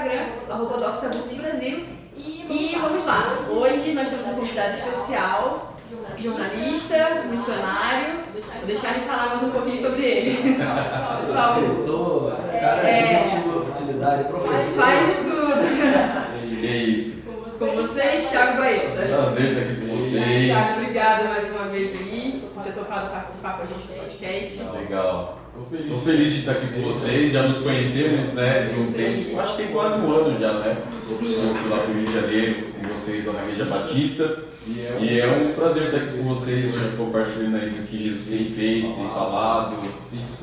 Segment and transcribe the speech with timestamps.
[0.00, 1.84] Instagram, arroba Brasil.
[2.16, 5.76] E vamos lá, hoje nós temos um convidado especial,
[6.18, 8.20] jornalista, missionário.
[8.58, 10.54] Vou deixar ele falar mais um pouquinho sobre ele.
[11.20, 13.22] Pessoal, Escritor, cara É.
[13.22, 14.82] de última utilidade, professor.
[14.82, 16.60] faz de tudo.
[16.60, 17.20] Que é isso.
[17.58, 19.02] Com vocês, Thiago Baeta.
[19.02, 20.78] Prazer estar aqui com Thiago, vocês.
[20.78, 24.62] obrigada mais uma vez aí por ter topado participar com a gente do podcast.
[24.72, 25.39] Legal.
[25.68, 27.32] Tô feliz de estar aqui com vocês.
[27.32, 29.38] Já nos conhecemos, né, de um tempo.
[29.40, 30.76] Acho que tem quase um ano já, né?
[31.06, 31.48] Sim.
[31.48, 34.38] Eu fui lá pro Rio de Janeiro com vocês lá na Igreja Batista.
[34.66, 38.44] E é um prazer estar aqui com vocês hoje compartilhando aí do que Jesus tem
[38.50, 39.76] feito, tem falado,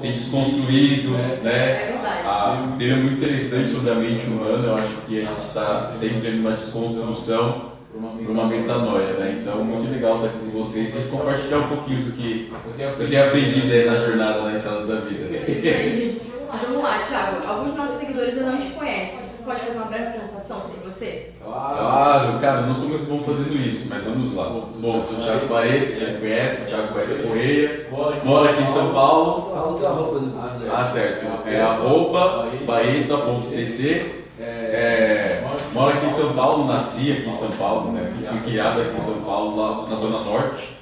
[0.02, 1.92] tem desconstruído, É né?
[1.94, 2.22] verdade.
[2.26, 4.68] Ah, um tema muito interessante sobre a mente humana.
[4.68, 9.40] Eu acho que a gente está sempre numa desconstrução para uma metanoia, né?
[9.42, 13.23] Então, muito legal estar aqui com vocês e compartilhar um pouquinho do que eu tenho
[13.26, 15.36] aprendido aí na jornada na estrada da vida.
[15.36, 16.22] É isso aí.
[16.52, 17.45] Mas vamos lá, Thiago.
[17.45, 19.20] Alguns dos nossos seguidores ainda não te conhecem.
[19.20, 21.31] Você pode fazer uma breve apresentação sobre você?
[21.44, 24.50] Claro, cara, eu não sou muito bom fazendo isso, mas vamos lá.
[24.50, 27.88] Bom, sou o Thiago Baeta, você já me conhece, Thiago Baeta Correia,
[28.23, 29.52] moro aqui em São Paulo.
[29.54, 30.39] Fala outra roupa do
[30.73, 31.26] Ah, certo.
[31.45, 34.17] É arroba baeta.tc.
[34.39, 38.12] É, moro aqui em São Paulo, nasci aqui em São Paulo, né?
[38.30, 40.78] Fui criado aqui em São Paulo, lá na Zona Norte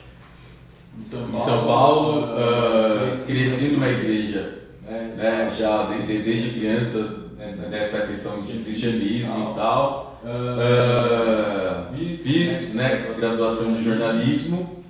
[0.98, 2.26] de São Paulo.
[2.38, 5.54] ah, cresci numa igreja, né?
[5.58, 7.26] Já desde, desde criança,
[7.70, 10.22] nessa questão de cristianismo e tal.
[10.26, 14.84] Ah, fiz né, graduação de jornalismo,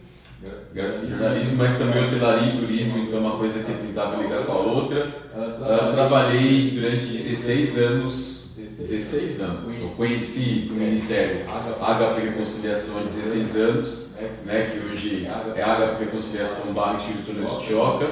[0.74, 4.58] jornalismo, mas também hotelaria e turismo, então uma coisa que eu tentava ligar com a
[4.58, 5.14] outra.
[5.36, 8.35] Ah, trabalhei durante 16 anos,
[8.78, 14.10] 16 não, eu conheci o Ministério HP Reconciliação há 16 anos,
[14.46, 18.08] né, que hoje é HP Reconciliação barra de Tioca.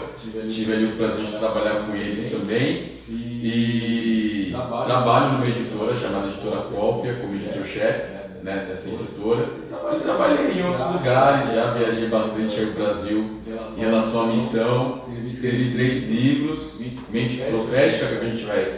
[0.49, 2.93] Tive ali o prazer de trabalhar com eles também.
[3.09, 4.53] E
[4.85, 5.33] trabalho.
[5.33, 8.12] numa editora chamada Editora Cófia, como editor-chefe
[8.43, 9.49] né, dessa editora.
[9.95, 13.39] E trabalhei em outros lugares, já viajei bastante ao Brasil
[13.77, 14.99] em relação à missão.
[15.25, 18.71] Escrevi três livros, Mente Profética, que a gente vai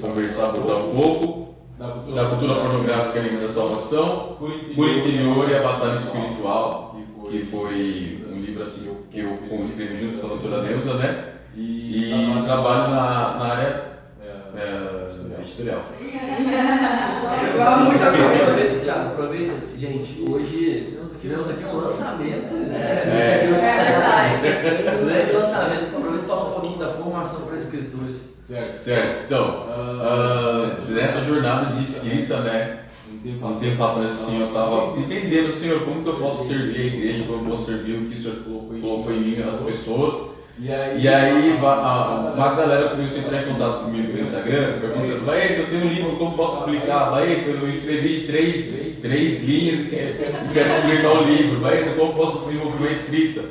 [0.00, 1.46] conversar, abordar um pouco.
[1.78, 6.96] Da cultura pornográfica e da salvação, Por Interior e a Batalha Espiritual,
[7.30, 11.34] que foi um livro assim que eu escrevi junto com a doutora Neuza, né?
[11.54, 13.84] E trabalho na, na área
[14.56, 15.05] é,
[15.46, 15.82] editorial.
[17.54, 18.42] Igual muita coisa.
[18.42, 19.52] Aproveita, Thiago, aproveita.
[19.76, 23.02] Gente, hoje tivemos aqui um lançamento, né?
[23.06, 23.38] É.
[23.40, 25.96] Tivemos- É Um grande lançamento.
[25.96, 28.16] Aproveita e fala um pouquinho da formação para escritores.
[28.46, 28.80] Certo.
[28.80, 29.24] Certo.
[29.26, 32.80] Então, ah, nessa jornada de escrita, né?
[33.42, 36.84] Há um tempo atrás, assim, eu estava entendendo, Senhor, como que eu posso servir a
[36.84, 40.35] igreja, como eu posso servir o que o Senhor colocou, colocou em mim, as pessoas.
[40.58, 45.20] E aí va- a- uma galera começou a entrar em contato comigo no Instagram, perguntando,
[45.26, 47.10] Baeta, eu tenho um livro, como posso publicar?
[47.10, 50.14] Baeta, eu escrevi três, três linhas e quero,
[50.48, 51.60] e quero publicar o livro.
[51.60, 53.42] Baeta, como posso desenvolver uma escrita?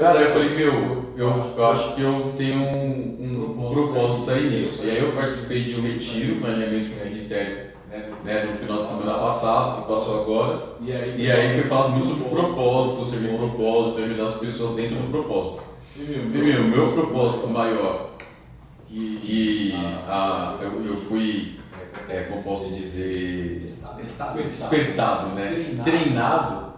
[0.00, 4.80] Cara, eu falei, meu, eu, eu acho que eu tenho um, um propósito aí nisso.
[4.84, 6.46] E aí eu participei de um retiro, um
[6.98, 7.69] do ministério,
[8.24, 10.76] né, no final de semana passado, que passou agora.
[10.80, 15.62] E aí foi falado muito sobre propósito, servir propósito, ajudar as pessoas dentro do propósito.
[15.96, 18.10] E meu, meu propósito maior,
[18.88, 19.74] que
[20.08, 21.58] ah, eu, eu fui,
[22.08, 23.74] é, como posso dizer,
[24.48, 25.76] despertado, né?
[25.82, 26.69] Treinado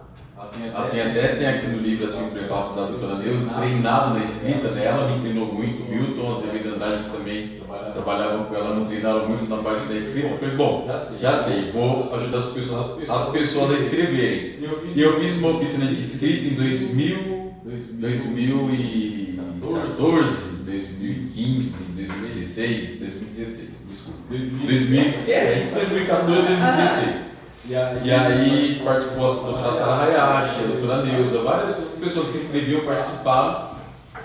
[0.75, 4.71] Assim, até tem aqui no livro assim, o prefácio da doutora Neuza, treinado na escrita,
[4.71, 4.85] né?
[4.85, 7.63] ela me treinou muito, Milton Azevedo Andrade também
[7.93, 10.27] trabalhava com ela, me treinaram muito na parte da escrita.
[10.27, 10.85] Eu falei, bom,
[11.21, 14.59] já sei, vou ajudar as pessoas, as pessoas a escreverem.
[14.93, 24.19] E eu fiz uma oficina de escrita em 2000, 2014, 2015, 2016, 2016, desculpa.
[24.29, 27.32] 2000, é, 2014, 2016.
[27.65, 33.73] E aí participou a doutora Sara Hayashi, a doutora Neuza, várias pessoas que escreviam participaram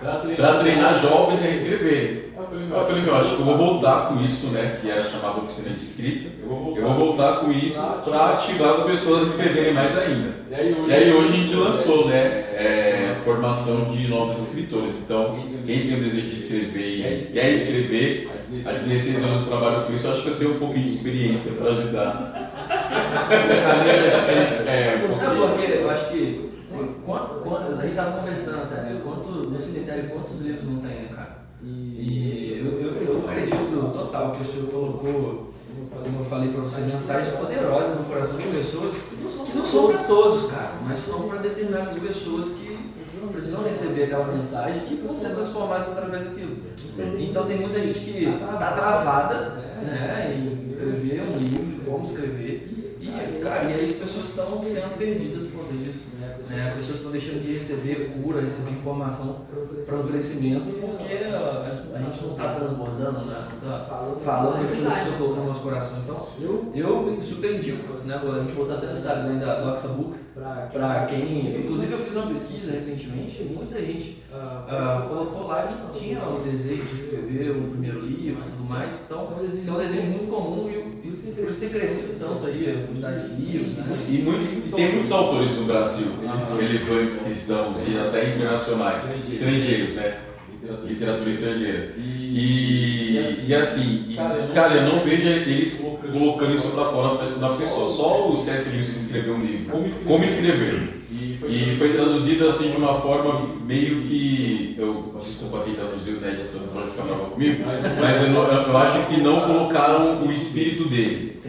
[0.01, 2.29] para treinar jovens a escreverem.
[2.71, 5.71] Eu falei, meu, acho que eu vou voltar com isso, né, que era chamada oficina
[5.71, 6.31] de escrita.
[6.43, 6.49] Eu
[6.89, 10.35] vou voltar com isso para ativar as pessoas a escreverem mais ainda.
[10.51, 12.25] E aí hoje a gente lançou, né,
[12.55, 14.95] é, formação de novos escritores.
[15.05, 18.31] Então, quem tem o desejo de escrever e quer escrever,
[18.67, 21.53] há 16 anos eu trabalho com isso, acho que eu tenho um pouquinho de experiência
[21.53, 22.49] para ajudar.
[22.89, 24.71] Caminho da escrita.
[24.71, 25.49] É, um Não, pouquinho.
[25.49, 26.49] porque eu acho que
[27.05, 29.01] quanto, quanto, a gente estava conversando até, né?
[29.03, 31.39] Quanto, no cemitério, quantos livros não tem, né, cara?
[31.63, 35.53] E eu, eu, eu acredito total que o senhor colocou,
[35.91, 40.05] como eu falei para você, mensagens poderosas no coração de pessoas que não são para
[40.05, 42.69] todos, cara, mas são para determinadas pessoas que
[43.33, 46.57] precisam receber aquela mensagem que vão ser transformadas através daquilo.
[47.19, 52.48] Então tem muita gente que está travada né, em escrever um livro, como escrever, e,
[53.49, 56.09] cara, e aí as pessoas estão sendo perdidas por conta disso.
[56.49, 56.69] Né?
[56.71, 59.43] As pessoas estão deixando de receber cura, receber informação
[59.87, 63.49] para o crescimento, porque a, gente não está transbordando, né?
[63.63, 65.99] não está falando aquilo que o Senhor colocou no nosso coração.
[65.99, 66.23] Então,
[66.75, 67.73] eu me surpreendi,
[68.05, 68.15] né?
[68.15, 70.21] a gente botou até no Instagram da Doxa Books,
[70.73, 71.61] para quem.
[71.61, 76.83] Inclusive, eu fiz uma pesquisa recentemente, muita gente uh, colocou lá que tinha o desejo
[76.83, 78.95] de escrever o primeiro livro e tudo mais.
[79.05, 82.71] Então, isso é um desejo muito comum e, e por isso tem crescido tanto aí
[82.71, 83.75] a quantidade de livros.
[83.75, 84.07] Né?
[84.09, 86.07] E muitos, tem muitos autores no Brasil
[86.59, 90.19] relevantes cristãos e até internacionais, estrangeiros, né?
[90.85, 91.95] Literatura estrangeira.
[91.97, 94.17] E, e assim,
[94.53, 95.81] cara, eu não vejo eles
[96.13, 97.89] colocando isso para fora para estudar pessoa.
[97.89, 98.71] Só o C.S.
[98.71, 99.85] Lewis que escreveu um livro.
[100.05, 100.98] Como escrever.
[101.49, 104.77] E foi traduzido assim de uma forma meio que.
[104.79, 106.33] Eu, desculpa quem traduziu, né?
[106.33, 107.65] Editor, não pode ficar bravo comigo.
[107.67, 107.83] Mas
[108.23, 111.41] eu, eu, acho que não colocaram o espírito dele.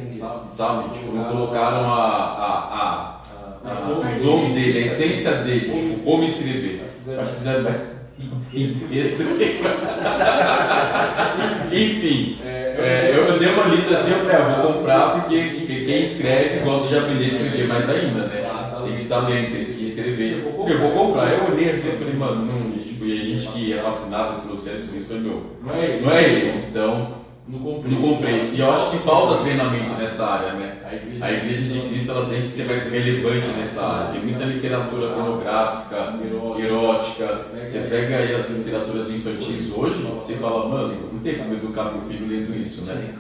[0.50, 0.94] Sabe?
[0.94, 3.19] Tipo, não colocaram a, a, a
[3.63, 6.86] o dom dele, a essência dele, tipo, como escrever.
[7.19, 8.00] Acho que fizeram mais
[11.72, 16.60] Enfim, é, eu dei uma lida assim, eu falei, ah, vou comprar porque quem escreve
[16.60, 18.44] gosta de aprender a escrever mais ainda, né?
[18.90, 20.44] Tem que estar lendo, tem que escrever.
[20.46, 21.32] Eu vou comprar.
[21.32, 24.54] Eu olhei assim e falei, mano, não, tipo, e a gente que é fascinado pelo
[24.54, 26.68] processo isso, falei, meu, não é ele.
[26.70, 27.92] Então, não comprei.
[27.92, 28.52] Não comprei.
[28.54, 30.78] E eu acho que falta treinamento nessa área, né?
[31.20, 34.12] A igreja de Cristo ela tem que ser mais relevante nessa área.
[34.12, 36.14] Tem muita literatura pornográfica,
[36.60, 37.48] erótica.
[37.66, 42.02] Você pega aí as literaturas infantis hoje, você fala, mano, não tem como educar meu
[42.02, 43.16] filho lendo isso, né?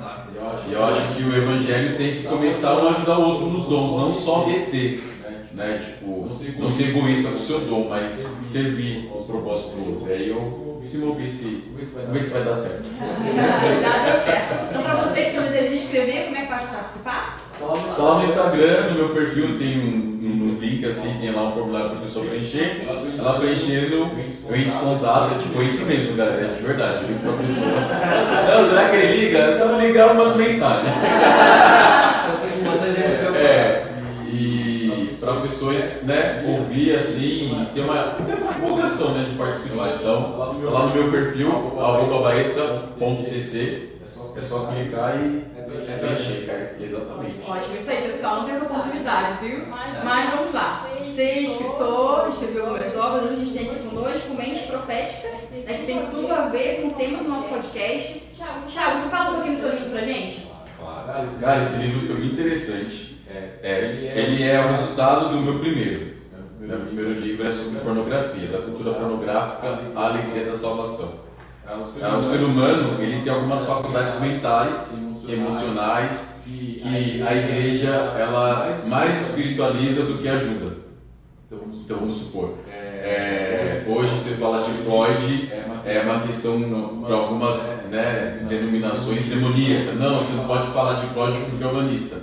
[0.67, 3.65] E eu acho que o evangelho tem que começar um a ajudar o outro nos
[3.65, 5.01] dons, não só reter
[5.53, 5.81] né?
[5.83, 6.29] Tipo,
[6.59, 10.13] não ser egoísta com o seu dom, mas servir o propósito do outro.
[10.13, 11.63] Aí eu se mover se
[11.93, 12.83] vamos ver se vai dar certo.
[13.81, 14.69] Já deu certo.
[14.69, 17.49] Então, para você que tem o desejo de escrever, como é que pode participar?
[17.61, 21.89] Lá no Instagram, no meu perfil tem um, um, link assim, tem lá um formulário
[21.89, 22.87] para a pessoa preencher.
[23.17, 27.03] Ela preenchendo, eu entro em contato, é tipo, eu entro mesmo, galera, é de verdade,
[27.03, 28.57] eu ligo para a pessoa.
[28.57, 29.53] Não, será que ele liga?
[29.53, 30.89] Se eu não ligar, eu mando mensagem.
[35.19, 39.95] para pessoas né, ouvir assim e ter uma, ter uma empolgação né, de participar.
[39.95, 41.51] Então, lá no meu perfil,
[42.21, 43.89] baeta.tc,
[44.35, 45.45] é só clicar e
[45.99, 46.75] preencher, cara.
[46.79, 47.35] Exatamente.
[47.45, 48.37] Ótimo, isso aí, pessoal.
[48.37, 49.65] Não perca oportunidade, viu?
[49.67, 50.87] Mas vamos lá.
[51.03, 55.85] Ser é escritor, escreveu algumas obras, a gente tem aqui conosco Mente Profética, né, que
[55.85, 58.23] tem tudo a ver com o tema do nosso podcast.
[58.67, 60.47] Thiago, você fala um pouquinho do seu livro pra gente?
[60.79, 63.08] Claro, cara, esse livro foi muito interessante.
[63.29, 66.17] É, ele, é, ele é o resultado do meu primeiro.
[66.59, 71.29] Meu primeiro livro é sobre pornografia, da cultura pornográfica à alegria da salvação.
[71.67, 78.75] É, o é, ser humano ele tem algumas faculdades mentais, emocionais, que a igreja ela
[78.87, 80.77] mais espiritualiza do que ajuda.
[81.85, 82.55] Então vamos supor,
[83.09, 85.51] é, hoje você fala de Freud,
[85.85, 89.95] é uma questão para algumas né, denominações demoníacas.
[89.95, 92.17] Não, você não pode falar de Freud porque é humanista.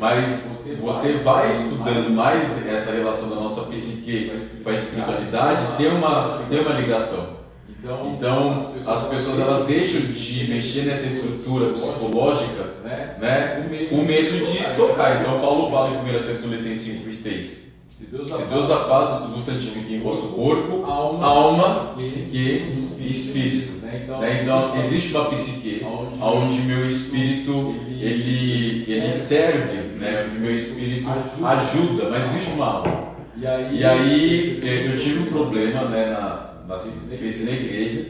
[0.00, 4.32] Mas você vai estudando mais essa relação da nossa psique
[4.64, 7.42] com a espiritualidade, tem uma, tem uma ligação.
[7.84, 15.20] Então, as pessoas elas deixam de mexer nessa estrutura psicológica né, com medo de tocar.
[15.20, 17.61] Então, Paulo fala em 1 Tessalonicenses 5, 23.
[18.02, 23.10] Que Deus, que Deus a paz vos santifique em vosso corpo, alma, alma psique e
[23.10, 23.74] espírito.
[23.80, 24.00] Né?
[24.02, 24.42] Então, né?
[24.42, 25.86] então, existe uma psique
[26.20, 30.28] onde meu espírito ele, ele serve, né?
[30.36, 31.08] o meu espírito
[31.44, 33.12] ajuda, mas existe uma alma.
[33.36, 38.06] E aí, e aí eu tive um problema né, na, na, na igreja.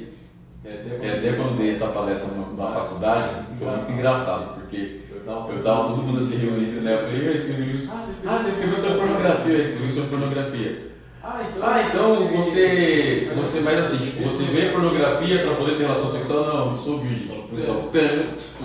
[0.64, 6.02] E até quando dei essa palestra na faculdade, foi muito engraçado, porque eu tava todo
[6.02, 6.94] mundo assim reunido, né?
[6.94, 7.92] Eu falei, eu escrevi isso.
[8.26, 10.92] Ah, você escreveu sobre pornografia, eu escrevi sobre pornografia.
[11.24, 15.84] Ah, então, ah, então você, você, mas assim, tipo, você vê pornografia para poder ter
[15.84, 16.44] relação sexual?
[16.44, 17.44] Não, eu sou virgem.
[17.44, 17.90] O pessoal,
[18.36, 18.64] tipo,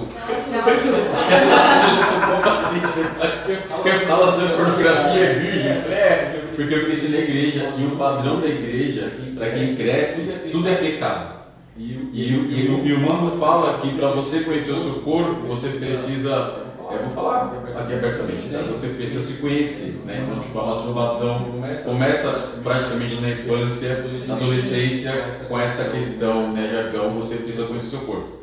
[2.43, 2.79] como assim?
[2.79, 5.71] Você fala sobre pornografia é virgem?
[5.71, 10.67] É, porque eu cresci na igreja e o padrão da igreja, para quem cresce, tudo
[10.67, 11.36] é pecado.
[11.77, 15.69] E, e, e, e o mundo fala que para você conhecer o seu corpo, você
[15.69, 18.63] precisa eu vou falar aqui abertamente, né?
[18.65, 20.23] você precisa se conhecer, né?
[20.23, 21.47] Então, tipo, a masturbação
[21.83, 22.31] começa
[22.63, 25.11] praticamente na infância, na adolescência,
[25.49, 28.37] com essa questão, né, jargão, você precisa conhecer o seu corpo.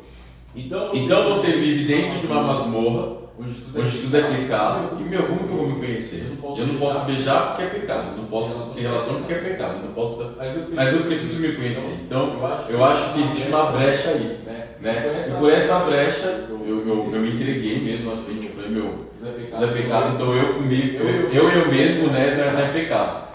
[0.55, 4.97] Então, então você vive dentro de uma masmorra, onde tudo, onde tudo é pecado.
[4.99, 6.37] E meu, como que eu vou me conhecer?
[6.41, 9.75] Eu não posso beijar porque é pecado, eu não posso ter relação porque é pecado,
[9.77, 10.35] eu não posso.
[10.73, 12.01] Mas eu preciso me conhecer.
[12.05, 12.39] Então
[12.69, 14.39] eu acho que existe uma brecha aí.
[14.81, 15.23] Né?
[15.25, 19.63] E por essa brecha eu, eu, eu me entreguei mesmo assim, tipo, falei, meu, não
[19.63, 23.25] é pecado, então eu comigo, eu, eu, eu mesmo né, não, é, é pecado.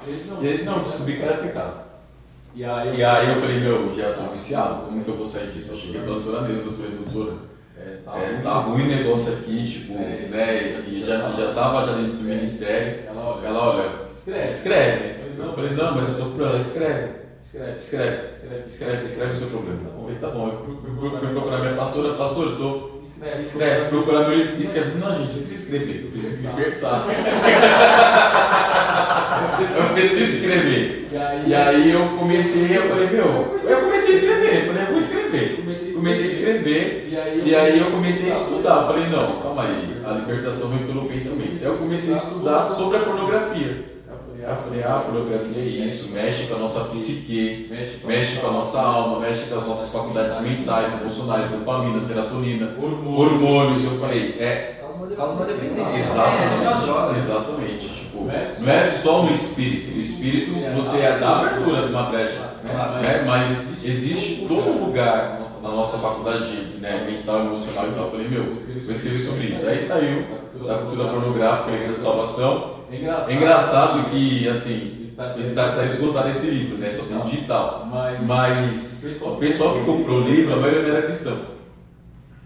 [0.40, 1.90] E ele, não, descobri que era pecado.
[2.54, 5.72] E aí, eu falei, meu, já estou viciado, como que eu vou sair disso?
[5.72, 7.49] Eu cheguei para a doutora Neuza, eu falei, doutora, é,
[8.10, 10.82] tá, é, tá ruim o negócio aqui, tipo, é, né?
[10.86, 13.04] E já, já tava já dentro do ministério.
[13.06, 14.44] Ela olha, ela olha escreve.
[14.44, 15.20] escreve.
[15.38, 17.20] Eu falei, não, mas eu tô ela, escreve.
[17.42, 19.80] Escreve, escreve, escreve, escreve, escreve o seu problema.
[19.96, 23.00] Eu falei, tá bom, eu fui, procurar minha pastora, pastora, eu tô.
[23.02, 24.98] Escreve, escreve, procurar meu livro, escreve.
[24.98, 27.06] Não, gente, eu preciso escrever, eu preciso me libertar.
[29.76, 31.08] eu preciso escrever.
[31.46, 34.98] E aí eu comecei, eu falei, meu, eu comecei a escrever, eu falei, eu vou
[34.98, 35.64] escrever.
[35.94, 37.08] Comecei a escrever,
[37.44, 38.82] e aí eu comecei a estudar.
[38.82, 41.62] Eu falei, não, calma aí, a libertação vem pelo pensamento.
[41.62, 43.90] Eu comecei a estudar sobre a pornografia.
[44.42, 47.70] Eu falei, ah, a pornografia é isso, mexe com a nossa psique,
[48.04, 53.84] mexe com a nossa alma, mexe com as nossas faculdades mentais, emocionais, dopamina, serotonina, hormônios.
[53.84, 54.80] Eu falei, é.
[55.14, 55.82] Causa uma dependência.
[55.98, 57.16] Exatamente.
[57.18, 57.99] Exatamente.
[58.60, 59.96] Não é só no espírito.
[59.96, 62.50] O espírito você é da abertura de uma brecha.
[62.64, 63.24] Né?
[63.26, 68.04] Mas existe todo lugar na nossa faculdade né, mental, emocional e tal.
[68.04, 69.68] Eu falei, meu, vou escrever sobre isso.
[69.68, 70.26] Aí saiu
[70.66, 72.80] da cultura pornográfica, a Igreja Salvação.
[72.92, 76.90] É engraçado, que, assim, está, está esgotado esse livro, né?
[76.90, 77.86] Só tem digital.
[77.90, 81.59] Mas, mas o pessoal que comprou o livro, a maioria era cristão.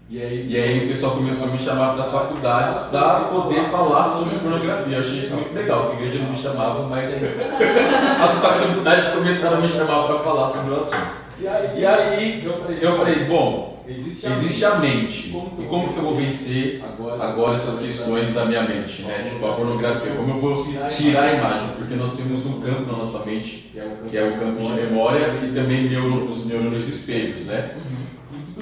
[0.07, 3.63] E aí, e aí o pessoal começou a me chamar para as faculdades para poder
[3.63, 4.97] falar sobre pornografia.
[4.97, 7.09] Eu achei isso muito legal, que a igreja não me chamava, mas
[8.21, 11.25] as faculdades começaram a me chamar para falar sobre o assunto.
[11.39, 15.35] E aí, e aí eu, falei, eu falei, bom, existe a, existe a mente.
[15.59, 19.27] E como que eu vou vencer agora, agora essas questões da minha mente, né?
[19.27, 21.69] Tipo a pornografia, como eu vou tirar a imagem?
[21.79, 23.71] Porque nós temos um campo na nossa mente,
[24.09, 27.71] que é o campo de memória e também os neurônios espelhos, né?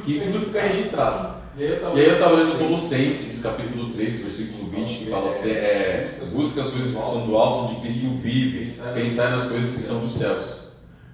[0.02, 1.44] Que tudo fica registrado.
[1.56, 6.72] E aí eu estava lendo Colossenses, capítulo 3, versículo 20, que fala é, busca as
[6.72, 10.64] coisas que são do alto, onde Cristo vive, pensar nas coisas que são dos céus.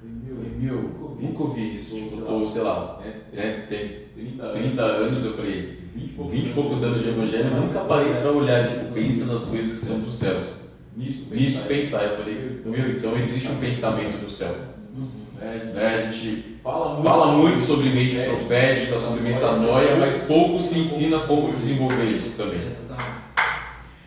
[0.02, 1.96] Meu, nunca ouvi isso.
[2.26, 3.02] Tô, sei lá,
[3.34, 4.08] né, tem
[4.54, 8.70] 30 anos, eu falei, 20 e poucos anos de evangelho, eu nunca parei para olhar,
[8.70, 10.48] tipo, pensa nas coisas que são dos céus.
[10.96, 14.56] Nisso pensar, eu falei, meu, então existe um pensamento do céu.
[15.40, 16.06] Né?
[16.08, 21.20] A gente fala muito, fala muito sobre mente profética, sobre metanoia, mas pouco se ensina
[21.20, 22.68] como desenvolver isso também.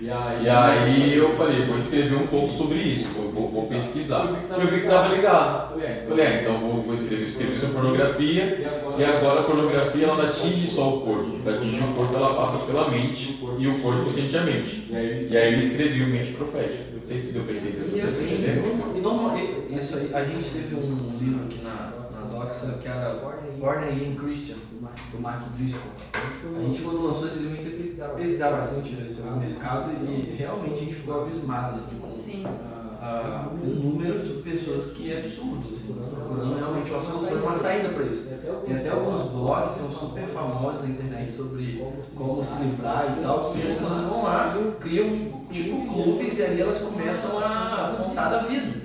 [0.02, 3.66] E aí, e aí eu falei, vou escrever um pouco sobre isso, vou, vou, vou
[3.68, 4.34] pesquisar.
[4.50, 5.78] Eu vi que estava ligado.
[6.08, 8.68] Falei, é, então vou, vou escrever, escrever sobre pornografia,
[8.98, 11.38] e agora a pornografia ela não atinge só o corpo.
[11.38, 14.88] Para atingir o corpo ela passa pela mente, e o corpo sente a mente.
[14.90, 16.82] E aí eu escrevi o Mente Profética.
[16.96, 17.92] Não sei se deu para entender.
[19.70, 23.14] E isso aí, a gente teve um livro aqui na, na Doxa que era
[23.62, 24.56] Born Again Christian,
[25.12, 25.92] do Mark Driscoll.
[26.12, 27.76] A gente quando lançou esse livro, a gente
[28.16, 32.44] pesquisava bastante sobre o mercado e realmente a gente ficou abismado assim, com Sim.
[32.44, 37.90] Uh, um número de pessoas que é absurdo, assim, procurando realmente uma solução, uma saída
[37.90, 38.28] para isso.
[38.66, 41.84] Tem até alguns blogs que são super famosos na internet sobre
[42.16, 45.12] como se livrar e tal, e as pessoas vão lá, criam
[45.50, 48.82] tipo clubes e ali elas começam a contar da vida.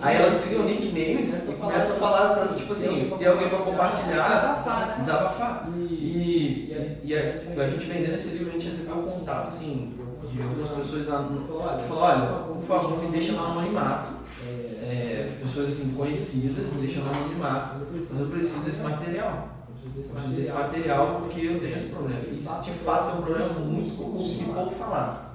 [0.00, 4.96] Aí elas, criam nicknames e começam a falar, pra, tipo assim, ter alguém para compartilhar,
[4.98, 5.68] desabafar.
[5.76, 6.72] E,
[7.04, 9.92] e, a, a gente vendendo esse livro, a gente recebeu um contato assim,
[10.32, 11.28] de algumas pessoas lá,
[11.88, 14.19] falou, olha, por favor, me deixa no anonimato.
[14.90, 19.48] É, pessoas assim, conhecidas, no anonimato, mas eu preciso desse material.
[19.84, 22.20] Eu preciso desse material porque eu tenho esse problema.
[22.32, 25.30] Isso de fato é um problema muito comum e pouco falado.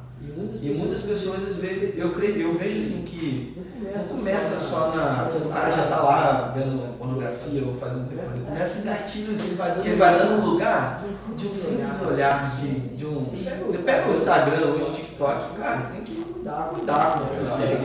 [0.61, 5.29] E muitas pessoas, às vezes, eu, creio, eu vejo assim que não começa só na.
[5.29, 9.55] O cara já está lá vendo pornografia ou fazendo coisa, começa em gatilhos ele
[9.95, 11.03] vai dando, dando lugar
[11.35, 13.15] de um simples olhar, de, de um.
[13.15, 16.14] Você pega o Instagram hoje, o TikTok, cara, você tem que
[16.45, 17.75] cuidar, cuidar com o que você segue.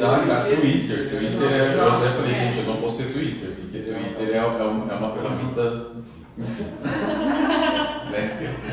[0.60, 1.74] Twitter, Twitter é.
[1.74, 5.86] Eu até falei, gente, eu não posso ter Twitter, porque Twitter é, é uma ferramenta.
[6.36, 6.46] Né?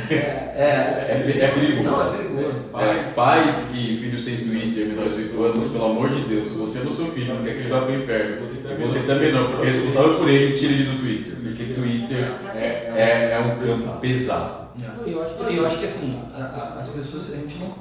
[0.10, 1.84] É, é, é perigoso.
[1.84, 2.60] Não, é perigoso.
[2.76, 6.54] É, pais que filhos têm Twitter menores de 8 anos, pelo amor de Deus, se
[6.58, 8.38] você você no seu filho, não quer que ele vá para o inferno.
[8.42, 11.34] E você também não, porque é responsável por ele, tira ele do Twitter.
[11.36, 14.68] Porque Twitter é, é, é um campo pesado.
[15.06, 17.74] Eu acho que, eu acho que assim, a, a, as pessoas, a gente não,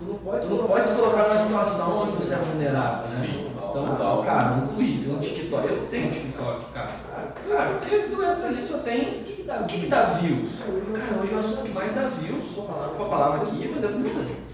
[0.00, 3.08] não pode, não pode se colocar numa situação onde você é vulnerável, né?
[3.08, 3.46] Sim.
[3.56, 4.22] Então, Total.
[4.24, 6.90] cara, um Twitter, um TikTok, eu tenho TikTok, cara.
[7.48, 9.00] Cara, porque tu entra ali só tem.
[9.00, 10.50] O que, que dá, que, que dá views?
[10.60, 12.44] Cara, hoje é o assunto que mais dá views.
[12.44, 13.88] Desculpa a palavra aqui, mas é.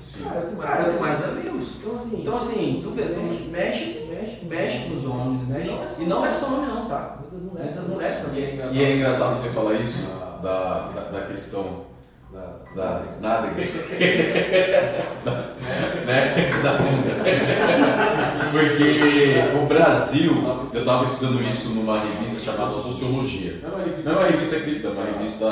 [0.04, 0.24] Sim.
[0.60, 1.76] Cara, é o que mais dá views.
[2.12, 3.20] Então assim, tu vê, tu
[3.50, 5.72] mexe, mexe, mexe com os homens, mexe.
[5.98, 7.18] E não é só homem não, tá?
[7.30, 8.60] Muitas mulheres também.
[8.72, 10.08] E é engraçado você falar isso
[10.42, 11.91] da, da, da questão
[12.74, 13.74] da nádegas.
[16.06, 16.50] né?
[18.50, 20.32] Porque o Brasil,
[20.72, 23.60] eu estava estudando isso numa revista chamada Sociologia.
[23.62, 25.46] Não é uma revista cristã, é uma revista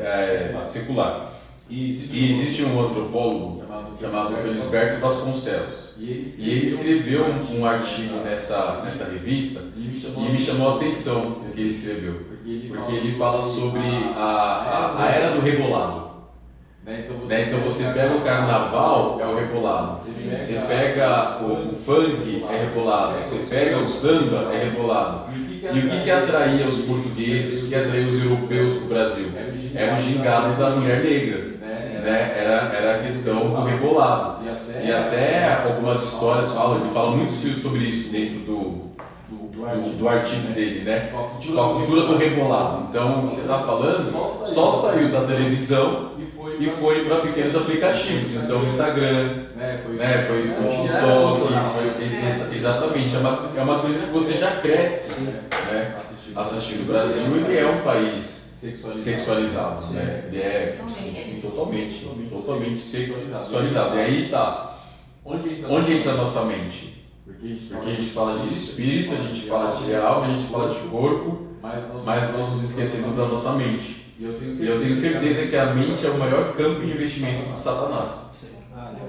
[0.00, 1.32] é, secular.
[1.68, 3.64] E existe um antropólogo
[4.00, 5.96] chamado Felisberto Vasconcelos.
[5.98, 11.60] E ele escreveu um, artigo nessa, nessa revista e me chamou a atenção o que
[11.60, 12.20] ele escreveu.
[12.68, 13.80] Porque ele fala sobre
[14.16, 16.05] a, a, a era do rebolado.
[16.86, 17.46] Né?
[17.48, 20.00] Então você pega o carnaval, é o rebolado.
[20.00, 23.16] Você pega o, o funk, é rebolado.
[23.20, 25.32] Você pega o samba, é rebolado.
[25.34, 29.26] E o que, que atraía os portugueses, o que atraía os europeus para o Brasil?
[29.74, 31.56] Era o gingado da mulher negra.
[32.04, 32.32] Né?
[32.36, 34.44] Era, era a questão do rebolado.
[34.80, 38.86] E até algumas histórias falam, ele fala muito sobre isso dentro do,
[39.28, 41.10] do, do artigo dele, né?
[41.40, 42.86] Tipo, a cultura do rebolado.
[42.88, 46.15] Então, o que você está falando só saiu da televisão
[46.58, 48.34] e foi para pequenos aplicativos.
[48.44, 49.44] Então, o Instagram,
[49.98, 50.24] né?
[50.26, 51.40] foi o TikTok,
[51.74, 51.84] foi,
[52.26, 53.14] ex- exatamente.
[53.14, 55.96] É uma, é uma coisa que você já cresce né?
[56.34, 56.82] assistindo.
[56.82, 58.22] O Brasil ele é um país
[58.94, 60.24] sexualizado, né?
[60.28, 63.50] Ele é sim, totalmente, totalmente sexualizado.
[63.96, 64.78] E aí tá,
[65.68, 67.04] onde entra a nossa mente?
[67.68, 70.80] Porque a gente fala de espírito, a gente fala de alma, a gente fala de
[70.88, 71.46] corpo,
[72.04, 73.95] mas nós nos esquecemos da nossa mente.
[74.18, 78.26] E eu tenho certeza que a mente é o maior campo de investimento de Satanás.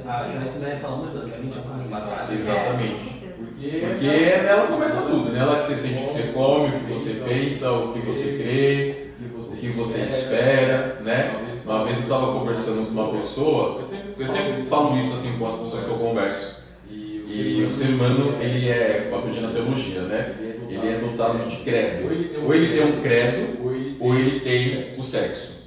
[0.05, 2.33] A Joyce fala muito que a mente é como de batalha.
[2.33, 3.27] Exatamente.
[3.57, 4.07] Porque
[4.43, 7.71] nela começa tudo, nela que você sente o que você come, o que você pensa,
[7.71, 11.33] o que você crê, o que você espera, né?
[11.65, 13.81] Uma vez eu estava conversando com uma pessoa,
[14.17, 16.57] eu sempre falo isso assim com as pessoas que eu converso.
[16.89, 20.35] E o ser humano, ele é, com a na teologia, né?
[20.69, 22.07] Ele é dotado de credo.
[22.45, 23.57] Ou ele tem um credo,
[23.99, 25.57] ou ele tem o sexo.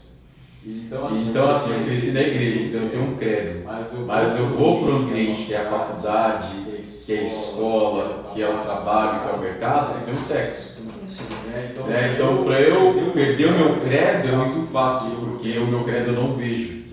[0.64, 3.64] Então, assim, eu cresci na igreja, então eu tenho um credo.
[4.06, 6.48] Mas eu vou para o ambiente que é a faculdade,
[7.06, 10.20] que é a escola, que é o trabalho, que é o mercado, eu tenho o
[10.20, 10.80] sexo.
[11.88, 12.12] Né?
[12.14, 16.12] Então, para eu perder o meu credo é muito fácil, porque o meu credo eu
[16.12, 16.84] não vejo.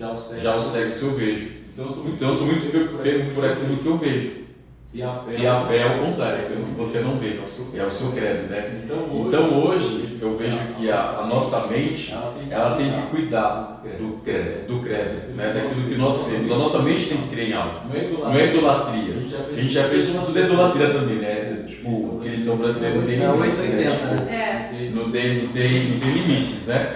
[0.42, 1.58] Já o sexo eu vejo.
[1.76, 4.47] Então, eu sou muito pego por aquilo que eu vejo.
[4.94, 7.38] E a fé é o contrário, é aquilo que você não vê,
[7.76, 8.84] é o seu credo, né?
[8.86, 12.14] Então hoje eu vejo que a, a nossa mente
[12.50, 15.52] ela tem que cuidar do credo, do credo né?
[15.52, 16.50] daquilo que nós temos.
[16.50, 19.14] A nossa mente tem que crer em algo, não é idolatria.
[19.52, 21.64] A gente aprende tudo é idolatria também, né?
[21.68, 23.88] Tipo, são brasileiros, não tem É limites, né?
[23.88, 24.90] 880, Tipo, É.
[24.94, 26.94] não tem, não tem, não tem limites, né?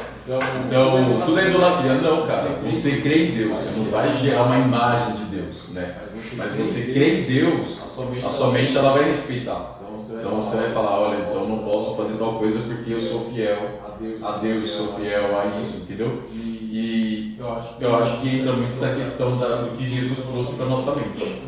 [0.66, 1.94] Então, tudo é idolatria.
[1.94, 2.48] Não, cara.
[2.64, 5.94] Você crê em Deus, você não vai gerar uma imagem de Deus, né?
[6.37, 7.80] Mas você crê em Deus,
[8.24, 9.78] a sua mente ela vai respeitar.
[10.11, 13.30] Então você vai falar, olha, então eu não posso fazer tal coisa porque eu sou
[13.30, 13.80] fiel
[14.22, 16.22] a Deus, sou fiel a isso, entendeu?
[16.30, 17.37] E
[17.80, 21.42] eu acho que entra muito essa questão da, do que Jesus trouxe para nossa mente.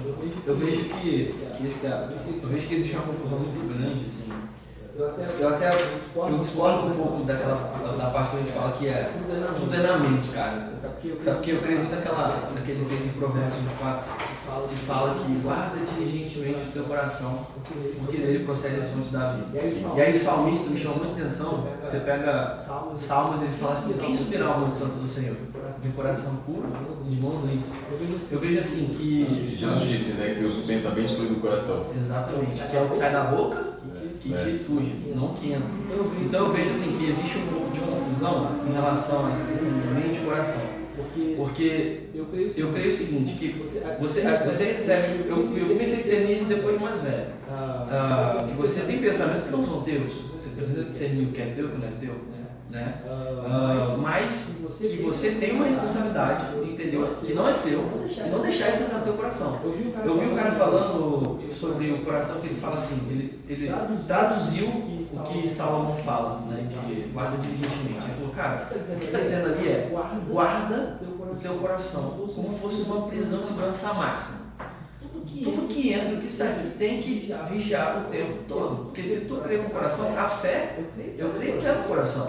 [0.46, 4.24] Eu vejo que, que esse, eu vejo que existe uma confusão muito grande, assim.
[4.96, 8.52] Eu até, eu até eu discordo um pouco daquela da, da parte que a gente
[8.52, 9.10] fala que é
[9.58, 10.72] tudo é na mente, cara.
[11.18, 14.33] Sabe porque eu creio muito naquela, naquele texto em Provérbios 24
[14.68, 19.58] que fala que guarda diligentemente o teu coração, porque dele procede as fontes da vida.
[19.96, 21.68] E aí salmista me chamou muita atenção.
[21.82, 22.56] Você pega
[22.96, 25.36] Salmos e ele fala assim: quem subirá ao monte santo do Senhor?
[25.82, 26.68] De coração puro,
[27.08, 27.70] de mãos limpas.
[28.30, 29.54] Eu vejo assim que.
[29.54, 31.86] Jesus disse, né, que os pensamentos fluem do coração.
[31.98, 32.62] Exatamente.
[32.70, 33.74] Que é o que sai da boca
[34.24, 35.68] que te suja, não que entra.
[36.24, 39.68] Então eu vejo assim que existe um pouco de confusão em relação a essa questão
[39.68, 40.83] de mente e coração.
[41.44, 46.46] Porque eu creio o seguinte, que você, você recebe, eu, eu comecei a discernir isso
[46.46, 47.26] depois de mais velho.
[47.50, 50.12] Ah, que você tem pensamentos que não são teus.
[50.40, 52.14] Você precisa discernir o que é teu e o que não é teu.
[52.70, 52.94] Né?
[53.06, 58.40] Ah, mas que você tem uma responsabilidade de entender que não é seu e não
[58.40, 59.60] deixar isso entrar no teu coração.
[59.62, 63.70] Eu vi um cara falando sobre o coração que ele fala assim, ele, ele
[64.06, 68.02] traduziu o que Salomão fala, né, de guarda diligentemente.
[68.02, 69.90] Ele falou, cara, o que está dizendo ali é
[70.26, 70.98] guarda
[71.34, 74.44] o teu coração como fosse uma prisão de segurança máxima.
[75.42, 78.84] tudo que entra, o que sai, você tem que vigiar o tempo todo.
[78.84, 80.78] Porque se tu crê no coração, a fé,
[81.18, 82.28] eu creio que é no coração.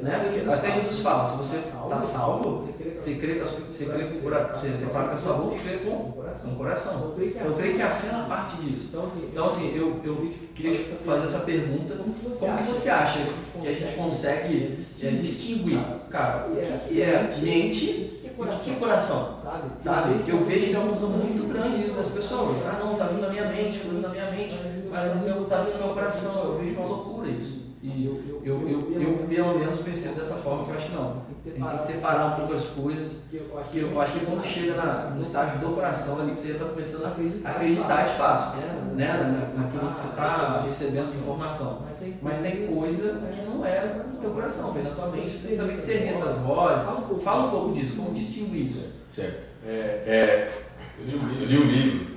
[0.00, 0.30] Né?
[0.32, 5.08] Porque até Jesus fala, se você está salvo, você crê, você crê com você declara
[5.08, 7.02] com a sua boca e crê com o coração.
[7.02, 8.90] Eu creio que a fé é parte disso.
[8.92, 13.18] Então assim, eu, eu queria fazer essa pergunta, como que você acha
[13.60, 15.78] que a gente consegue é, distinguir,
[16.10, 18.64] cara, o que é mente coração.
[18.64, 19.38] Que coração?
[19.42, 19.62] Sabe?
[19.82, 20.22] Sabe?
[20.24, 22.58] Que eu vejo que é uma confusão muito grande isso das pessoas.
[22.66, 24.58] Ah, não, tá vindo na minha mente, coisa na minha mente,
[24.90, 25.02] mas
[25.48, 26.44] tá vindo no meu coração.
[26.44, 27.65] Eu vejo uma loucura isso.
[27.86, 31.22] E eu, eu, eu, eu, pelo menos percebo dessa forma que eu acho que não.
[31.22, 33.28] A gente tem que separar um pouco as coisas.
[33.30, 36.64] Que eu acho que quando chega na, no estágio do coração ali, que você está
[36.64, 38.60] começando a acreditar de fácil,
[38.96, 39.52] né?
[39.54, 41.82] naquilo que você está recebendo de informação.
[42.20, 45.30] Mas tem coisa que não é no teu coração, vem na tua mente.
[45.30, 46.88] Você tem que saber discernir essas vozes.
[47.22, 48.92] Fala um pouco disso, como distinguir isso.
[49.08, 49.44] Certo.
[49.64, 50.62] É, é,
[50.98, 51.06] eu
[51.46, 52.15] li um livro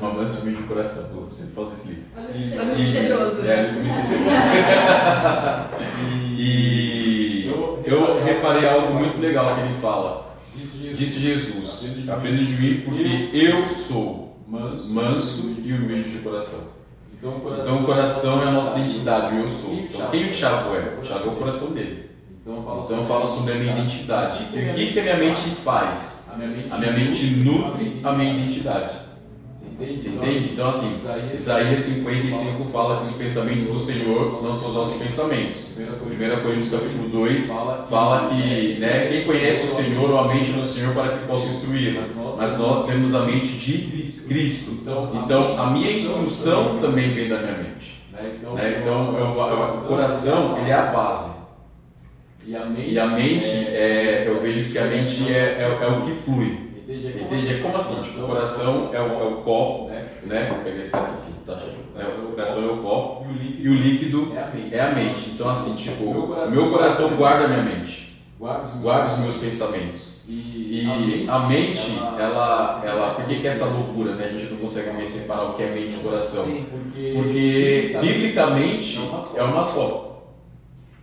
[0.00, 1.08] uma mansa humilde de coração.
[1.14, 2.04] Pô, sempre falo desse livro.
[2.34, 3.42] E, misterioso.
[3.42, 4.30] É, livro misterioso.
[6.38, 10.26] e eu, eu reparei algo muito legal que ele fala.
[10.54, 16.76] Disse Jesus: Aprende de mim porque eu sou manso e humilde de coração.
[17.18, 19.74] Então o coração, então, o coração é a nossa identidade, o eu sou.
[19.74, 20.98] Então, quem o Tiago é?
[20.98, 22.06] O Tiago é o coração dele.
[22.46, 24.46] Então fala sobre a minha identidade.
[24.54, 26.30] E o que, que a minha mente faz?
[26.32, 26.36] A
[26.78, 29.05] minha mente nutre a minha identidade.
[29.78, 30.08] Entende?
[30.08, 30.50] Entende?
[30.54, 30.96] Então, assim,
[31.34, 35.74] Isaías 55 fala que os pensamentos do Senhor não são os nossos pensamentos.
[35.76, 37.48] 1 Coríntios capítulo 2
[37.90, 41.48] fala que né, quem conhece o Senhor ou a mente do Senhor para que possa
[41.48, 42.00] instruir,
[42.38, 44.78] mas nós temos a mente de Cristo.
[45.12, 48.02] Então, a minha instrução também vem da minha mente.
[48.54, 48.78] Né?
[48.80, 51.36] Então, eu, o coração ele é a base.
[52.46, 55.86] E a mente, e a mente é, eu vejo que a mente é, é, é
[55.88, 56.65] o que flui.
[57.26, 57.54] Entende?
[57.54, 58.02] É como assim?
[58.02, 60.08] Tipo, o coração é o, é o copo, né?
[60.22, 60.46] né?
[60.48, 61.76] Vou pegar esse cara aqui, tá cheio.
[61.94, 62.04] Né?
[62.24, 63.26] O coração é o copo
[63.58, 64.32] e o líquido
[64.72, 65.30] é a mente.
[65.34, 70.16] Então, assim, tipo, o meu coração guarda a minha mente, guarda os meus pensamentos.
[70.28, 74.24] E a mente, ela, ela, por que, que é essa loucura, né?
[74.24, 76.44] A gente não consegue mais separar o que é mente e coração?
[77.14, 78.98] Porque, biblicamente,
[79.36, 80.05] é uma só.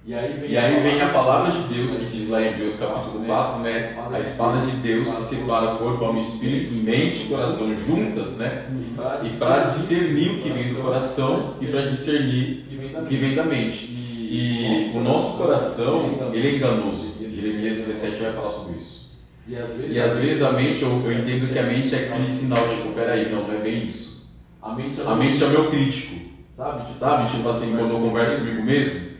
[0.05, 2.75] E aí, vem, e aí vem a palavra de Deus que diz lá em Deus
[2.75, 3.95] capítulo 4, né?
[4.11, 8.65] A espada de Deus que separa corpo, alma, espírito, mente e coração juntas, né?
[9.23, 12.65] E para discernir o que vem do coração e para discernir
[13.01, 13.85] o que vem da mente.
[13.85, 17.13] E o nosso coração, ele é enganoso.
[17.21, 19.09] Jeremias 17 vai falar sobre isso.
[19.47, 22.91] E às vezes a mente, eu, eu entendo que a mente é aquele sinal, tipo,
[22.91, 24.29] peraí, não, não é bem isso.
[24.61, 26.15] A mente é, a mente é o meu crítico.
[26.53, 26.87] Sabe?
[26.87, 27.31] Tipo, sabe?
[27.31, 29.12] Tipo assim, quando eu converso comigo mesmo,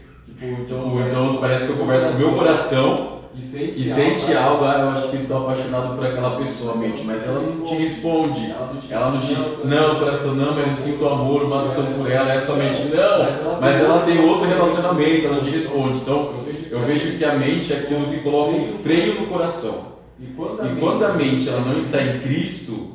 [0.44, 4.64] então, então parece que eu converso com o meu coração e sente, e sente algo,
[4.64, 8.54] ah, eu acho que estou apaixonado por aquela pessoa, mente, mas ela não te responde.
[8.90, 12.40] Ela não te, não, coração, não, mas eu sinto amor, uma atração por ela, é
[12.40, 16.00] somente não, mas ela tem outro relacionamento, ela não te responde.
[16.02, 16.32] Então,
[16.70, 19.94] eu vejo que a mente é aquilo que coloca um freio no coração.
[20.20, 22.93] E quando a mente ela não está em Cristo,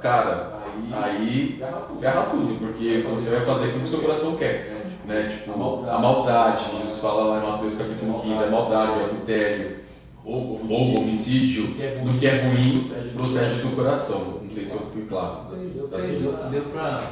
[0.00, 0.58] cara,
[0.92, 1.62] aí
[2.00, 4.66] ferra tudo, porque você vai fazer aquilo que o seu coração quer
[5.06, 5.28] né?
[5.28, 5.96] Tipo, a maldade.
[5.96, 6.64] a maldade.
[6.70, 9.76] Jesus fala lá em Mateus capítulo 15, a maldade, o adultério,
[10.24, 14.40] roubo, roubo homicídio, do que é ruim procede do coração.
[14.42, 15.48] Não sei se eu fui claro.
[15.52, 15.72] Assim,
[16.20, 17.02] deu, deu para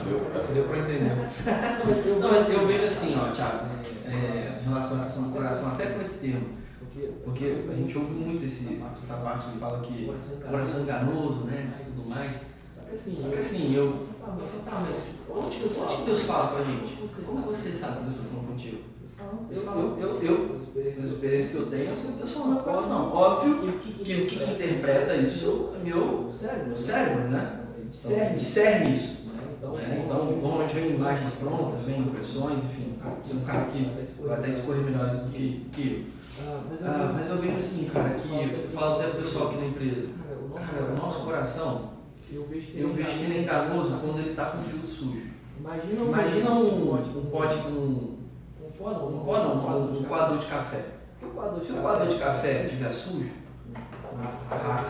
[0.54, 1.12] deu pra entender.
[2.20, 3.66] Não, eu vejo assim, ó, Thiago,
[4.06, 6.61] é, em relação à questão do coração, até com esse termo.
[7.24, 10.12] Porque a gente ouve muito esse, essa parte que fala que
[10.48, 11.74] coração enganoso, né?
[11.80, 12.32] E tudo mais.
[13.22, 16.98] Porque assim, eu, eu falo, tá, mas onde, onde que Deus fala com a gente?
[17.24, 18.78] Como você sabe que Deus está falando contigo?
[19.50, 23.12] Eu, eu, eu, eu, as experiências que eu tenho, eu sinto Deus falando meu coração.
[23.12, 27.60] Óbvio que o que, que, interpreta isso é meu cérebro, cérebro né?
[28.34, 29.22] Discerne isso.
[29.62, 32.94] É, então, normalmente vem imagens prontas, vem impressões, enfim.
[33.24, 36.21] Você é um cara que vai até escolher melhores do que, que eu.
[36.40, 40.08] Ah, mas eu vejo assim, cara, que eu falo até pro pessoal aqui na empresa.
[40.54, 41.92] Cara, o nosso coração
[42.32, 45.26] eu vejo que, que ele é enganoso quando ele está com filtro sujo.
[45.60, 47.68] Imagina um, Imagina um, um pote com.
[47.68, 50.84] Um pó não, um, pó não, um, um coador de café.
[51.18, 51.28] Se o
[51.76, 53.30] coador, o de café estiver sujo,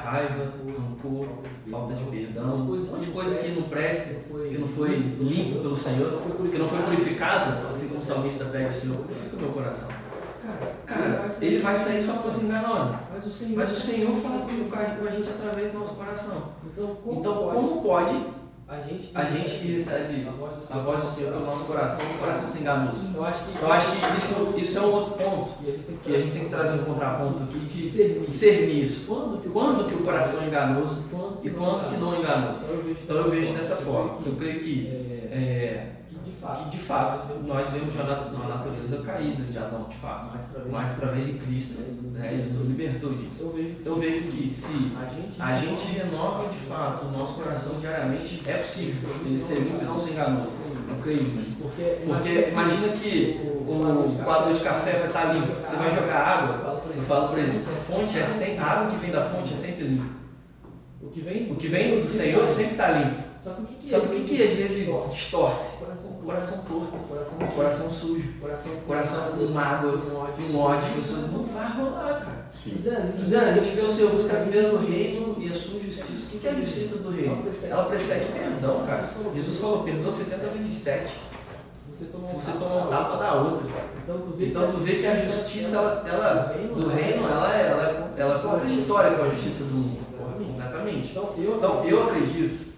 [0.05, 1.27] raiva, rancor,
[1.71, 4.15] falta de perdão, um monte de coisa que não presta,
[4.49, 8.71] que não foi limpo pelo Senhor, que não foi purificado, assim como o salmista pede
[8.71, 9.89] o Senhor, purifica o meu coração.
[10.87, 13.01] Cara, ele vai sair só coisa enganosa.
[13.13, 16.53] Mas o Senhor, mas o Senhor fala com a gente através do nosso coração.
[16.65, 18.15] Então, como, então, como pode
[18.73, 22.49] a gente, a gente que recebe a voz do Senhor pelo nosso coração, o coração
[22.49, 23.05] se enganoso.
[23.11, 25.53] Então acho que, então, acho que isso, isso é um outro ponto
[26.03, 27.89] que a gente tem que trazer um contraponto aqui de
[28.27, 29.05] discernir isso.
[29.07, 31.01] Quando que, quando que o coração é enganoso
[31.43, 32.61] e quando que não é enganoso.
[33.05, 34.19] Então eu vejo dessa forma.
[34.25, 34.89] Eu creio que,
[35.31, 35.87] é,
[36.43, 40.31] que de fato nós vemos uma natureza caída de Adão, de fato,
[40.71, 41.81] mas através de Cristo
[42.13, 43.31] né, ele nos libertou disso.
[43.41, 44.93] Então eu vejo que se
[45.39, 49.85] a gente renova de fato o nosso coração diariamente, é possível ele ser limpo e
[49.85, 50.51] não ser enganoso.
[50.89, 51.53] Eu creio nisso.
[51.61, 55.53] Porque imagina que o coador de café vai estar limpo.
[55.63, 58.97] Você vai jogar água, eu falo para eles, a fonte é sempre, a água que
[58.97, 60.23] vem da fonte é sempre limpa.
[61.01, 63.33] O que vem, o que vem do Senhor sempre está limpo.
[63.43, 65.85] Só que o que, que, Só que, que, que às vezes distorce?
[66.25, 72.21] Coração torto, coração, coração sujo, coração, coração com mágoa, com ódio, pessoas não vai rolar,
[72.21, 72.47] cara.
[72.53, 72.81] Sim.
[72.87, 76.37] A gente vê o Senhor buscar primeiro o reino e a sua justiça.
[76.37, 77.43] O que é a justiça do reino?
[77.69, 79.09] Ela precede perdão, cara.
[79.35, 81.11] Jesus falou, perdoa 70 vezes 7.
[81.11, 82.05] Se
[82.37, 83.67] você tomar um tapa, dá outra.
[84.05, 87.67] Então tu vê, então, tu vê que a justiça ela, ela, do reino ela, é,
[87.67, 90.07] ela, ela é contraditória com a justiça do mundo.
[90.39, 91.11] Completamente.
[91.11, 91.35] Então
[91.85, 92.72] eu acredito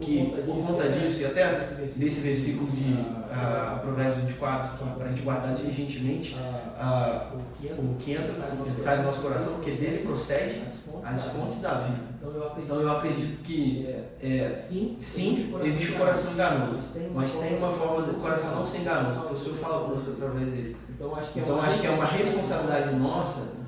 [0.00, 1.58] que por conta disso, e até
[1.96, 2.70] nesse versículo.
[2.70, 7.36] de uh, Provérbios 24, que para a gente guardar diligentemente uh,
[7.78, 8.32] o que entra,
[8.76, 10.62] sai do nosso coração, porque dele procede
[11.04, 12.10] as fontes da vida.
[12.58, 13.86] Então eu acredito que
[14.22, 16.78] é, sim, sim, existe o coração enganoso,
[17.14, 20.48] mas tem uma forma do coração não ser enganoso, porque o Senhor fala conosco através
[20.50, 20.76] dele.
[20.98, 23.59] Então acho que é uma responsabilidade nossa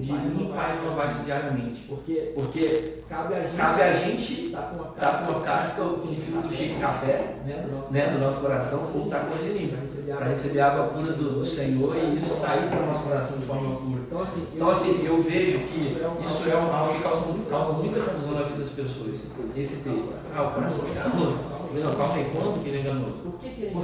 [0.00, 1.80] de limpar e inovar isso diariamente.
[1.88, 5.40] Porque, porque cabe a gente, cabe a gente tá com uma casca, tá com uma
[5.40, 9.20] casca de filtro cheio de café né, do, nosso, né, do nosso coração ou estar
[9.20, 9.76] tá com ele limpo.
[10.16, 13.44] Para receber, água pura do, do Senhor e isso sair para o nosso coração de
[13.44, 14.00] forma pura.
[14.06, 18.32] Então assim, então, assim eu vejo que isso é algo que causa, causa muita confusão
[18.32, 19.30] na vida das pessoas.
[19.54, 20.14] Esse texto.
[20.34, 21.38] Ah, o coração é enganoso.
[21.72, 23.12] Não, calma aí, quando que ele é enganoso?
[23.12, 23.38] Por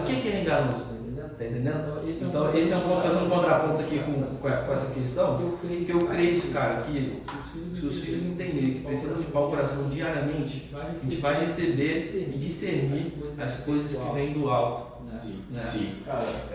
[0.04, 0.95] que, que ele é enganoso?
[1.38, 2.00] Tá entendendo?
[2.00, 4.48] Então, esse é um, então, esse é um vamos fazer um contraponto aqui com, com,
[4.48, 5.58] essa questão.
[5.60, 7.22] Que eu creio isso, cara, que
[7.78, 12.38] se os filhos entenderem que precisam limpar o coração diariamente, a gente vai receber e
[12.38, 14.96] discernir as coisas que vêm do alto.
[15.22, 15.62] Sim, né?
[15.62, 15.92] sim.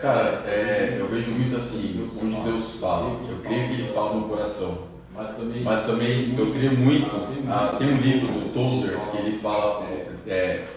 [0.00, 4.28] Cara, é, eu vejo muito assim, onde Deus fala, eu creio que Ele fala no
[4.28, 4.92] coração.
[5.14, 7.10] Mas também, Mas também eu creio muito.
[7.48, 9.84] Ah, tem um livro do Tozer que ele fala.
[9.84, 10.68] É, é,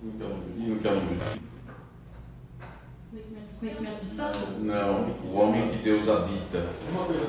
[0.00, 1.18] como que é o nome?
[3.66, 4.38] Conhecimento de santo?
[4.60, 6.66] Não, o homem que Deus habita.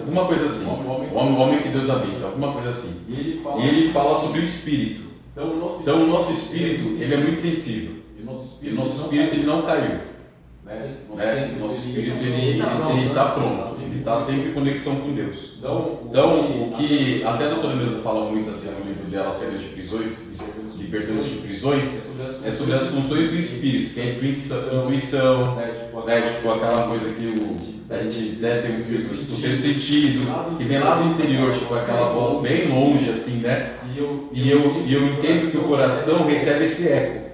[0.08, 0.66] Uma coisa assim.
[0.66, 3.06] O homem, o homem que Deus habita, alguma coisa assim.
[3.08, 5.08] E ele fala, e ele fala sobre o espírito.
[5.32, 7.96] Então o nosso, então, o nosso espírito, ele é muito sensível.
[8.20, 10.00] E o nosso espírito, ele não caiu.
[10.64, 10.98] Né?
[11.18, 12.60] É, nosso espírito ele
[13.08, 15.56] está pronto, ele está sempre em conexão com Deus.
[15.58, 19.62] Então, então o que até a doutora Neuza fala muito assim no livro dela, Séries
[19.62, 20.40] de Prisões,
[20.78, 22.07] Libertando de Prisões,
[22.44, 25.74] é sobre as funções do espírito, que é a intuição, intuição né,
[26.22, 30.96] tipo aquela coisa que o, a gente né, tem o sexto sentido, que vem lá
[30.96, 33.76] do interior, tipo aquela voz bem longe assim, né?
[33.94, 37.28] E eu, e eu, e eu entendo que o coração recebe esse eco.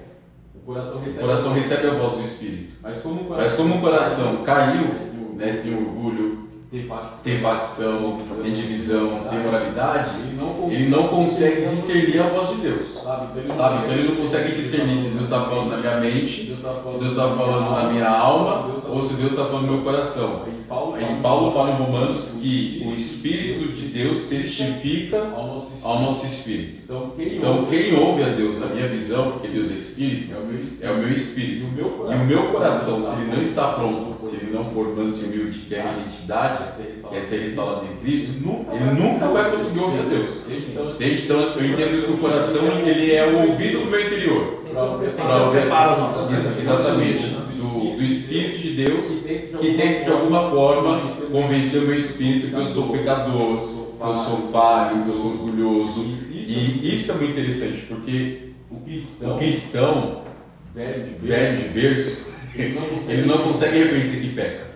[0.54, 2.72] O coração recebe, o coração recebe a voz do Espírito.
[2.82, 4.94] Mas como o coração, Mas como o coração caiu,
[5.36, 6.33] né, tem orgulho,
[6.74, 12.28] tem facção, tem, facção, tem divisão, tem moralidade, ele não, ele não consegue discernir a
[12.30, 12.94] voz de Deus.
[12.94, 13.26] Sabe?
[13.30, 13.78] Então, ele, sabe?
[13.78, 17.28] Então ele não consegue discernir se Deus está falando na minha mente, se Deus está
[17.28, 20.42] falando na minha alma, ou se Deus está falando no meu coração.
[20.70, 25.32] Aí Paulo fala em Romanos que o Espírito de Deus testifica
[25.82, 26.82] ao nosso espírito.
[26.84, 30.32] Então quem, então, quem ouve a Deus, na minha visão, porque Deus é Espírito,
[30.80, 31.66] é o meu Espírito.
[31.76, 35.28] E o meu coração, se ele não está pronto, se ele não for manso e
[35.28, 36.72] humilde, que é a identidade,
[37.08, 38.32] que é ser instalado em Cristo,
[38.72, 40.46] ele nunca vai conseguir ouvir a Deus.
[40.48, 41.24] Entende?
[41.24, 44.64] Então eu entendo que o coração ele é o ouvido do meu interior.
[44.72, 46.32] Para ouvir para o nosso.
[46.32, 47.43] Exatamente
[47.92, 49.22] do, do Espírito de Deus
[49.60, 54.12] que tenta de alguma forma convencer o meu espírito que eu sou pecador, que eu
[54.12, 56.04] sou falho, que eu sou orgulhoso.
[56.30, 60.24] E isso é muito interessante porque o cristão, o cristão
[60.74, 64.66] velho, de berço, velho de berço ele, não consegue, ele não consegue reconhecer que peca.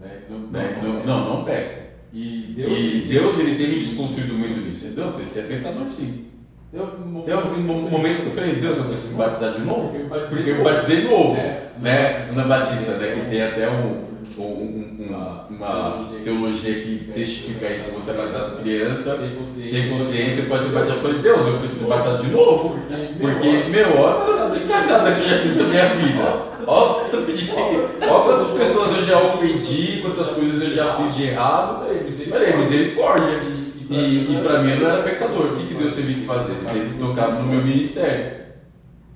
[0.00, 0.22] Né?
[0.28, 0.80] Não, né?
[0.82, 1.86] não, não, não, peca.
[2.12, 4.94] E Deus, e Deus ele tem me desconstruído muito disso.
[4.94, 6.26] Deus, você é pecador sim.
[6.72, 9.96] Tem um momento que eu falei, Deus, eu preciso batizar de novo,
[10.28, 12.26] porque eu batizei de novo, é, né?
[12.34, 13.14] Na Batista, né?
[13.14, 14.04] Que tem até um,
[14.36, 17.92] um, uma, uma teologia que testifica isso.
[17.92, 20.98] Você é batizado criança, sem consciência, pode ser batizado.
[20.98, 22.76] Eu falei, Deus, eu preciso batizar de novo,
[23.20, 26.56] porque, meu, olha tanto de cagada que eu já fiz na minha vida.
[26.66, 31.86] Olha quantas pessoas eu já ofendi, quantas coisas eu já fiz de errado.
[32.32, 33.55] Peraí, misericórdia.
[33.88, 35.52] E, e pra mim eu não era pecador.
[35.52, 36.52] O que, que Deus teve que fazer?
[36.54, 38.36] Ele teve que tocar no meu ministério.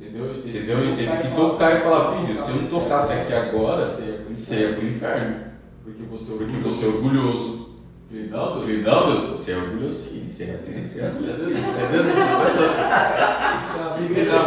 [0.01, 0.35] Entendeu?
[0.45, 0.79] Entendeu?
[0.79, 3.87] Ele teve que tocar e falar, filho, se eu não tocasse aqui agora,
[4.33, 5.37] você ia pro inferno.
[5.85, 7.61] Porque você é Porque você é orgulhoso.
[8.09, 8.65] Falei, Não, Eu Deus.
[8.65, 10.29] falei, não, Deus, você é orgulhoso sim.
[10.35, 11.55] Você é, você é orgulhoso sim.
[14.01, 14.43] Entendeu?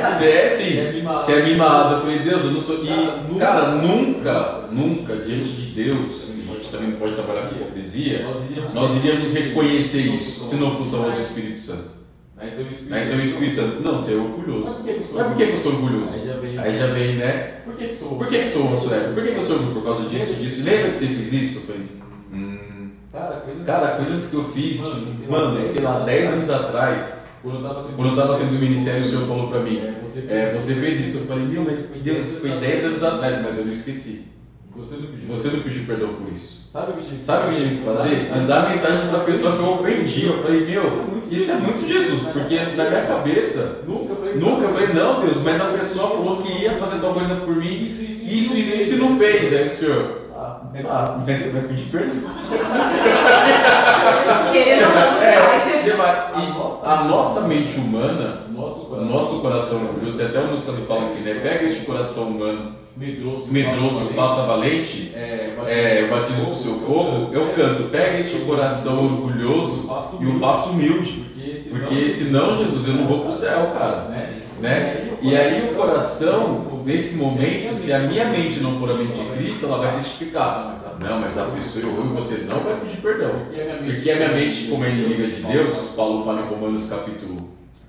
[0.00, 1.02] Você é sim.
[1.02, 1.94] Você é mimado.
[1.94, 2.84] Eu falei, Deus, eu não sou.
[2.84, 6.31] E, cara, nunca, nunca, diante de Deus,
[6.72, 10.94] também não pode trabalhar com hipocrisia, Nós iríamos, nós iríamos reconhecer isso, se não fosse
[10.96, 12.02] a voz do Espírito Santo.
[12.36, 14.74] Aí então o Espírito, Aí, Então o Espírito Santo, não, você é Mas orgulhoso.
[14.74, 16.12] por que que eu sou Mas por que eu sou orgulhoso?
[16.14, 16.58] Aí já vem.
[16.58, 17.32] Aí já vem, né?
[17.64, 19.00] Por que que eu sou Por que, que eu sou homossexual?
[19.14, 19.80] Por que, que eu sou orgulhoso?
[19.80, 20.64] Por causa disso, disso.
[20.64, 21.58] Lembra que você fez isso?
[21.58, 21.88] Eu falei,
[22.32, 22.90] hum.
[23.12, 24.80] Cara, coisas Cara, coisas que eu fiz,
[25.28, 29.48] mano, sei lá, 10 anos atrás, Quando eu tava sendo, do ministério, o senhor falou
[29.48, 31.18] pra mim, É, você fez, é, você fez isso.
[31.18, 34.31] Eu falei, meu, mas Deus, foi 10 anos atrás, mas eu não esqueci.
[34.74, 35.28] Você não pediu.
[35.28, 36.70] Você não pediu perdão por isso.
[36.72, 38.30] Sabe o que tinha que Sabe o que eu tinha que fazer?
[38.34, 40.26] Mandar mensagem pra pessoa que eu ofendi.
[40.26, 40.82] Eu falei, meu,
[41.30, 44.34] isso é muito Jesus, porque na minha cabeça, Nunca falei.
[44.36, 47.84] nunca falei, não, Deus, mas a pessoa falou que ia fazer tal coisa por mim,
[47.84, 49.52] Isso, isso, isso, isso, isso e não fez.
[49.52, 52.16] Aí o senhor, Ah, ah, mas você vai pedir perdão?
[54.52, 54.82] Querendo
[55.22, 56.32] É, você vai.
[56.36, 59.12] E a nossa mente humana, nosso o coração.
[59.14, 61.34] nosso coração orgulhoso, tem até uma música do Paulo aqui, né?
[61.42, 67.32] Pega este coração humano, medroso, medroso, faça valente, É, é, batizo com seu fogo.
[67.32, 69.88] Eu canto, pega este coração orgulhoso
[70.20, 71.24] e o faço humilde.
[71.70, 74.08] Porque senão, Jesus, eu não vou pro céu, cara.
[74.08, 74.42] Né?
[74.60, 75.16] Né?
[75.20, 79.24] E aí o coração, nesse momento, se a minha mente não for a mente de
[79.36, 80.76] Cristo, ela vai testificar.
[81.00, 83.40] Não, mas a pessoa errou e você não vai pedir perdão.
[83.44, 86.42] Porque a minha mente, Porque a minha mente, como é inimiga de Deus, Paulo fala
[86.42, 87.41] em Romanos capítulo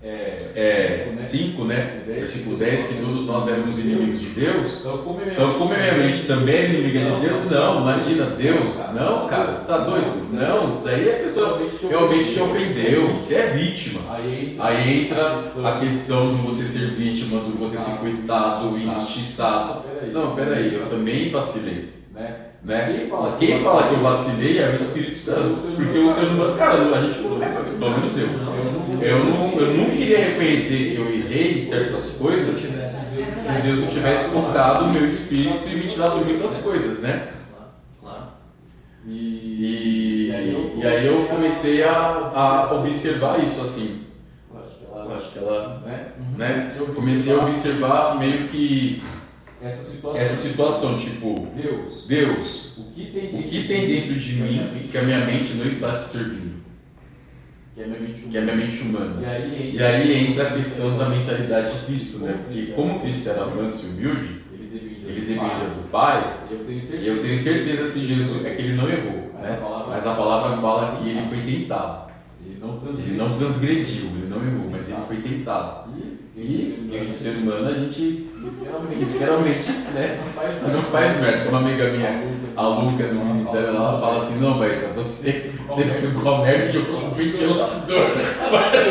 [0.03, 2.01] é, é, 5, né?
[2.05, 4.81] Versículo 10, que todos nós éramos inimigos de Deus.
[4.81, 8.25] Então, como a minha Então, a minha mente também é inimiga de Deus, não, imagina,
[8.25, 10.27] Deus, não, cara, você tá doido?
[10.33, 14.01] Não, isso daí a pessoa realmente te ofendeu, você é vítima.
[14.59, 19.83] Aí entra, a questão de você ser vítima, de você ser coitado, injustiçado.
[20.11, 21.93] Não, peraí, eu também vacilei.
[22.13, 22.35] Né?
[22.63, 22.95] Né?
[22.97, 25.59] Quem fala Quem que fala que eu vacilei é o Espírito Santo.
[25.75, 28.27] Porque o ser humano, cara, a gente não pelo menos eu.
[28.27, 33.87] Eu não, eu não queria reconhecer que eu errei em certas coisas se Deus não
[33.87, 37.27] tivesse tocado o meu espírito e me tirado muitas coisas, né?
[39.05, 40.29] E,
[40.77, 41.91] e aí eu comecei a,
[42.33, 44.01] a observar isso assim.
[44.51, 46.11] Eu acho que Eu ela, acho que ela, né?
[46.37, 46.75] né?
[46.95, 49.03] Comecei a observar meio que
[49.61, 50.21] Essa situação.
[50.21, 54.97] essa situação, tipo, Deus, Deus, o que tem o que tem dentro de mim que
[54.97, 56.52] a minha mente não está te servindo?
[57.75, 59.15] Que é a minha mente Que é a minha mente humana.
[59.21, 62.35] E aí E aí entra a questão da mentalidade de Cristo, né?
[62.45, 64.43] Porque como Cristo era manso e humilde,
[65.05, 67.09] ele dependia do Pai, E eu tenho e certeza.
[67.11, 69.57] eu tenho certeza assim, Jesus, é que ele não errou, Mas a né?
[69.61, 72.11] palavra- Mas a palavra fala que ele foi tentado.
[72.45, 75.89] Ele não Ele não transgrediu, ele não errou, mas ele foi tentado.
[76.35, 78.27] E quem é ser humano, a gente
[78.99, 80.19] literalmente, né?
[80.25, 81.49] não faz Não faz merda.
[81.49, 82.23] Uma amiga minha,
[82.55, 86.71] a Luca no ministério, ela fala assim, não, velho, você, você pegou a merda e
[86.71, 88.07] jogou no ventilador.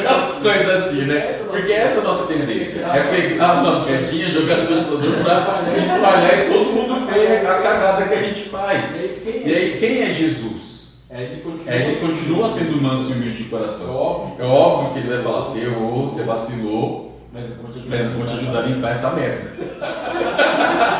[0.08, 1.32] As coisas assim, né?
[1.48, 2.80] Porque essa é a nossa tendência.
[2.86, 8.04] É pegar uma merdinha, jogar no ventilador pra espalhar e todo mundo ver a cagada
[8.06, 8.96] que a gente faz.
[8.96, 10.72] E aí, quem é Jesus?
[11.10, 13.94] É, ele continua, É, ele continua sendo manso e humilde de É coração.
[13.94, 17.86] óbvio, É óbvio que ele vai falar, você errou, você vacilou, mas eu vou te
[17.86, 19.52] mas eu vou te ajudar a limpar essa merda.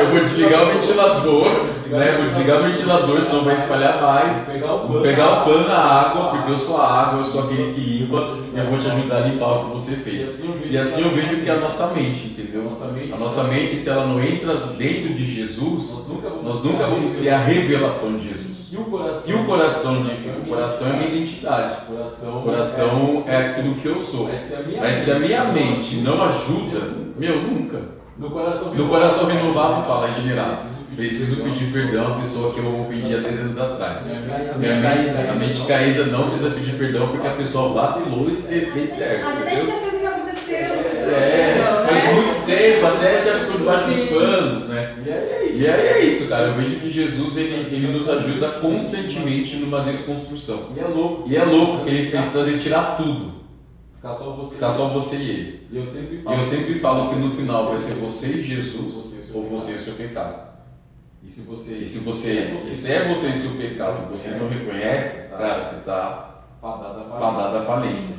[0.00, 2.12] Eu vou desligar o ventilador, né?
[2.16, 4.46] Vou desligar o ventilador, senão vai espalhar mais.
[4.86, 7.80] Vou pegar o pano, a água, porque eu sou a água, eu sou aquele que
[7.80, 10.42] limpa, e eu vou te ajudar a limpar o que você fez.
[10.64, 12.62] E assim eu vejo que é a nossa mente, entendeu?
[13.12, 16.06] A nossa mente, se ela não entra dentro de Jesus,
[16.42, 18.50] nós nunca vamos, ter a revelação de Jesus.
[18.72, 19.22] E o coração?
[19.26, 21.82] E o coração de o coração é minha identidade.
[21.82, 24.28] O coração, coração é aquilo que eu sou.
[24.66, 26.80] Minha Mas se a minha mente não ajuda,
[27.16, 27.99] meu, nunca.
[28.20, 30.58] No coração, No coração renovado fala, regenerado.
[30.94, 34.12] Preciso Preciso pedir perdão à pessoa que eu ofendi há 10 anos atrás.
[34.26, 38.34] Minha Minha mente, a mente caída não precisa pedir perdão porque a pessoa vacilou e
[38.34, 39.26] fez certo.
[39.26, 40.58] A gente até esqueceu que isso aconteceu.
[40.58, 42.12] É, não, faz né?
[42.12, 44.94] muito tempo, até já ficou debaixo dos panos, né?
[45.06, 45.62] E aí é isso.
[45.62, 46.46] E aí é isso, cara.
[46.48, 50.64] Eu vejo que Jesus ele, ele nos ajuda constantemente numa desconstrução.
[50.76, 51.24] E é louco.
[51.26, 53.39] E é louco que ele precisa às vezes tirar tudo,
[54.00, 54.54] Ficar só você.
[54.54, 55.68] ficar só você e ele.
[55.70, 56.36] E eu sempre falo.
[56.36, 59.80] eu sempre falo que no final vai ser você e Jesus, ou você e o
[59.80, 60.50] seu pecado.
[61.22, 61.74] E se você.
[61.74, 65.62] E se você, e se é você e seu pecado e você não reconhece, cara,
[65.62, 66.30] você está
[66.60, 68.16] Fadada, à falência.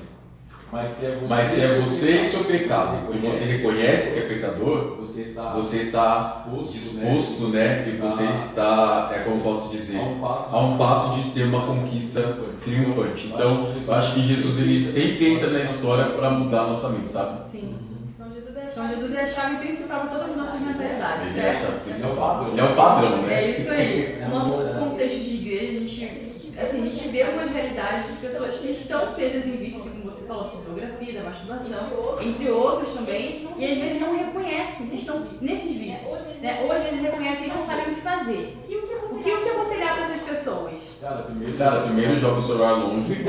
[0.72, 4.20] Mas se é você, Mas se é você e seu pecado, e você reconhece que
[4.20, 7.84] é pecador, você está você está disposto, né?
[7.84, 11.44] Que você está, é como posso dizer, a um passo, a um passo de ter
[11.44, 12.22] uma conquista
[12.64, 13.28] triunfante.
[13.28, 17.10] Então, eu acho que Jesus ele sempre entra na história para mudar a nossa mente,
[17.10, 17.44] sabe?
[17.44, 17.76] Sim.
[18.16, 18.96] Então Jesus é a Então chave.
[18.96, 21.62] Jesus é a chave principal para todas as nossas mentalidades, Ele é, a certo?
[21.62, 22.12] chave Esse é principal.
[22.12, 22.52] o padrão.
[22.52, 23.44] Ele é o padrão, né?
[23.44, 24.22] É isso aí.
[24.32, 28.56] No nosso contexto de igreja, a gente, assim, a gente vê algumas realidades de pessoas
[28.56, 33.66] que estão presas em vícios, como você falou, pornografia, da masturbação, entre outros também, e
[33.66, 36.18] às vezes não reconhecem que estão nesses vícios.
[36.42, 36.62] Né?
[36.64, 38.58] Ou às vezes reconhecem e não sabem o que fazer.
[38.68, 40.74] E o que O que, o que aconselhar para essas pessoas?
[41.00, 43.16] Cara, primeiro, Cara, primeiro joga o celular longe.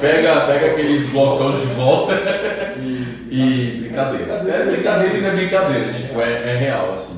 [0.00, 2.14] Pega, pega aqueles blocão de volta
[3.30, 4.32] e brincadeira.
[4.34, 7.17] É brincadeira e não é brincadeira, tipo, é, é real, assim,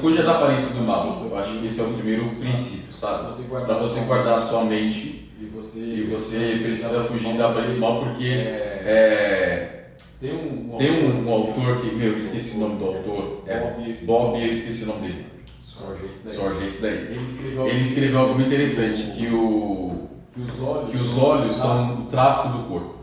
[0.00, 0.68] fuja da aparência.
[0.74, 1.18] do mal.
[1.30, 3.32] Eu acho que esse é o primeiro princípio, sabe?
[3.66, 7.80] Pra você guardar a sua mente e você, e você precisa fugir da aparência do
[7.80, 9.82] mal porque É, é,
[10.20, 13.58] tem um, tem um, um autor que, meu, eu esqueci o nome do autor, é
[14.04, 15.26] Bob, eu esqueci o nome dele.
[16.34, 16.92] Jorge, esse daí.
[17.10, 21.56] Ele escreveu, Ele escreveu algo muito interessante, que, o, que os olhos, que os olhos
[21.56, 22.94] são o tráfico do corpo.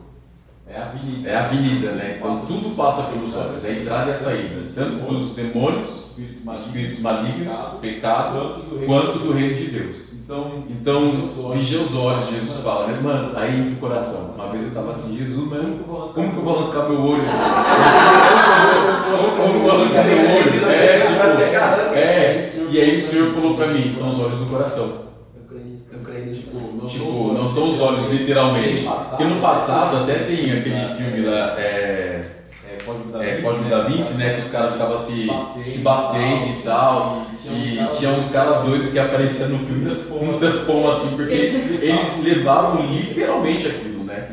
[0.72, 1.28] É a avenida.
[1.28, 2.14] É a avenida, né?
[2.18, 4.62] Então tudo passa pelos olhos, é a entrada e a saída.
[4.74, 9.54] Tanto dos demônios, espíritos malignos, espíritos malignos, pecado, quanto do reino.
[9.56, 10.10] de Deus.
[10.24, 11.10] Então, Então,
[11.52, 13.00] vigia os olhos, Jesus fala, né?
[13.02, 14.34] Mano, aí entra o coração.
[14.36, 15.78] Uma vez eu tava assim, Jesus, mano,
[16.14, 17.36] como que eu vou arrancar meu olho assim?
[19.10, 20.70] Como que eu vou arrancar meu olho?
[20.70, 22.50] É, tipo, é.
[22.70, 25.09] E aí o Senhor falou pra mim, são os olhos do coração.
[26.30, 26.88] Creio nisso.
[26.88, 28.84] tipo, Tipo, não são os olhos literalmente.
[29.08, 32.24] Porque no passado até tem aquele filme lá, é,
[32.68, 34.34] é, Código da é, Código da Vinci, né?
[34.34, 35.30] Que os caras ficavam se,
[35.66, 37.26] se batendo e tal.
[37.44, 42.22] E tinha uns caras doidos que apareciam no filme com um tampão assim, porque eles
[42.22, 44.28] levavam literalmente aquilo, né?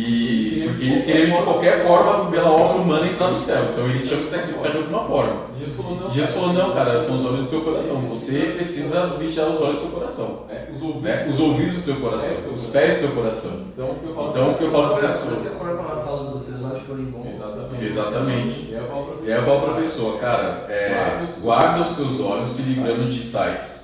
[0.00, 3.62] E porque eles queriam de qualquer forma, pela obra humana, entrar no céu.
[3.72, 5.50] Então eles tinham que sacrificar de alguma forma.
[5.58, 7.96] Jesus falou, não, Jesus falou, não, cara, são os olhos do teu coração.
[8.02, 10.44] Você precisa vigiar os olhos do teu coração.
[10.48, 11.02] É, os ouvidos.
[11.02, 11.26] Né?
[11.28, 13.52] Os ouvidos do teu coração, os pés do teu coração.
[13.74, 15.40] Então, o que eu falo Então o que eu falo pra Por isso pessoa.
[15.40, 17.26] que a palavra fala dos seus olhos forem bons.
[17.34, 17.84] Exatamente.
[17.84, 18.66] Exatamente.
[18.70, 22.62] E aí eu falo eu falo pra pessoa, cara, é, guarda os teus olhos se
[22.62, 23.79] livrando de sites.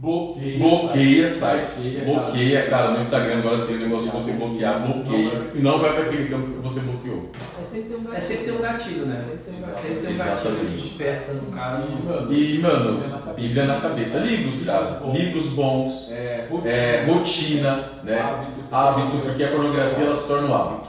[0.00, 0.58] Bloqueia.
[0.58, 1.84] Bloqueia sites.
[1.92, 5.50] Bloqueia, Bloqueia, cara, no Instagram agora tem um negócio de você bloquear, bloqueia.
[5.54, 7.28] E não vai pra aquele campo que você bloqueou.
[7.60, 9.24] É sempre ter um gatilho, é sempre ter um gatilho né?
[9.28, 10.66] Sempre ter um gatilho Exatamente.
[10.66, 11.84] que desperta no cara.
[11.86, 14.18] E, mano, E, mano, Bíblia na cabeça.
[14.20, 15.00] Livros, cara.
[15.12, 16.08] Livros bons.
[16.10, 18.20] é, rotina, É, rotina, né?
[18.20, 20.88] hábito, Hábito, porque a pornografia ela se torna um hábito.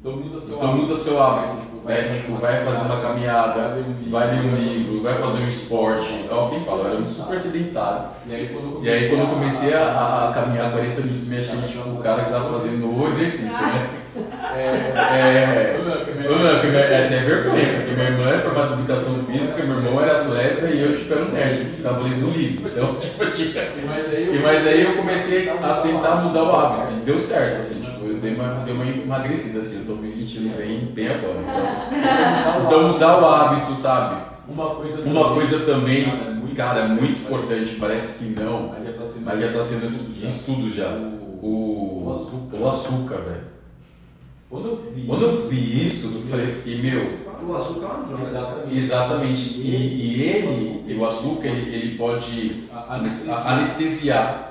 [0.00, 1.75] Então muda seu Então muda seu hábito.
[1.86, 2.14] Né?
[2.14, 3.78] Tipo, vai fazer uma caminhada,
[4.08, 6.26] vai ler um livro, vai fazer um esporte.
[6.28, 8.08] É o que fala, eu era um super sedentário.
[8.26, 11.56] E aí quando eu aí quando eu comecei a, a caminhar 40 minutos, me achei
[11.62, 13.90] tipo o cara que tava fazendo o exercício, né?
[14.56, 15.76] É.
[16.74, 20.66] É até vergonha, porque minha irmã é formada em educação física, meu irmão era atleta
[20.66, 22.70] e eu tipo era um nerd, que ficava lendo livro.
[22.70, 23.62] Então, tipo, tinha.
[23.62, 26.92] E, mas aí eu comecei a tentar mudar o hábito.
[26.92, 30.08] E deu certo, assim, tipo, eu dei uma, dei uma emagrecida, assim, eu tô me
[30.08, 31.36] sentindo bem, bem agora.
[32.66, 34.22] Então, então mudar o hábito, sabe?
[34.48, 38.68] uma coisa Uma coisa também, Cara, é muito cara, é muito importante, parece que não,
[38.68, 39.86] Mas já tá sendo mas já tá sendo
[40.26, 40.88] estudo já.
[41.42, 42.56] O, O açúcar.
[42.56, 43.44] o açúcar, velho.
[44.48, 45.06] Quando eu vi.
[45.06, 48.22] Quando eu vi isso, eu falei, fiquei, meu, O açúcar é uma droga.
[48.22, 48.76] Exatamente.
[48.76, 49.60] exatamente.
[49.60, 52.52] E, e ele, o açúcar, ele, ele pode
[53.44, 54.45] anestesiar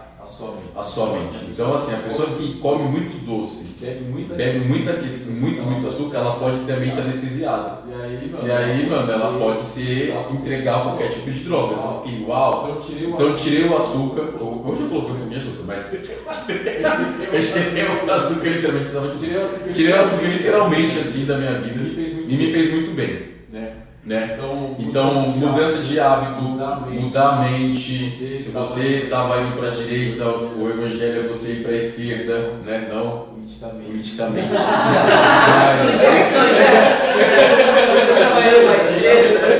[0.75, 1.45] A sua mente.
[1.51, 4.93] Então, assim, a pessoa que come muito doce, Bebe muita bebe muita,
[5.31, 7.79] muito, muito açúcar, ela pode ter a mente anestesiada.
[7.87, 8.47] E aí, mano.
[8.47, 11.79] E aí, mano, ela pode se entregar a qualquer tipo de drogas.
[11.83, 12.63] Eu fiquei, uau.
[12.65, 14.21] Então eu tirei o Então eu tirei o açúcar.
[14.65, 15.93] Hoje eu coloquei com açúcar, mas.
[15.93, 18.85] eu tirei o açúcar literalmente.
[19.17, 19.97] de- Tirei o açúcar.
[19.97, 22.95] O açúcar literalmente assim da minha vida E me fez muito e me fez muito
[22.95, 23.19] bem.
[23.51, 23.71] né?
[24.05, 24.35] Né?
[24.37, 27.01] Então, Então, mudança de hábito, Mudar a mente.
[27.03, 28.07] mudar a mente.
[28.09, 31.75] Você Se você estava indo para a direita, o evangelho é você ir para a
[31.77, 32.87] esquerda, né?
[32.93, 33.87] Não politicamente.
[33.87, 34.47] politicamente.
[34.47, 36.11] Você tá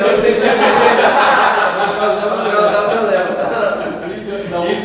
[0.06, 0.40] então tem que
[2.00, 2.28] causar
[2.90, 3.30] problema.
[4.16, 4.32] Isso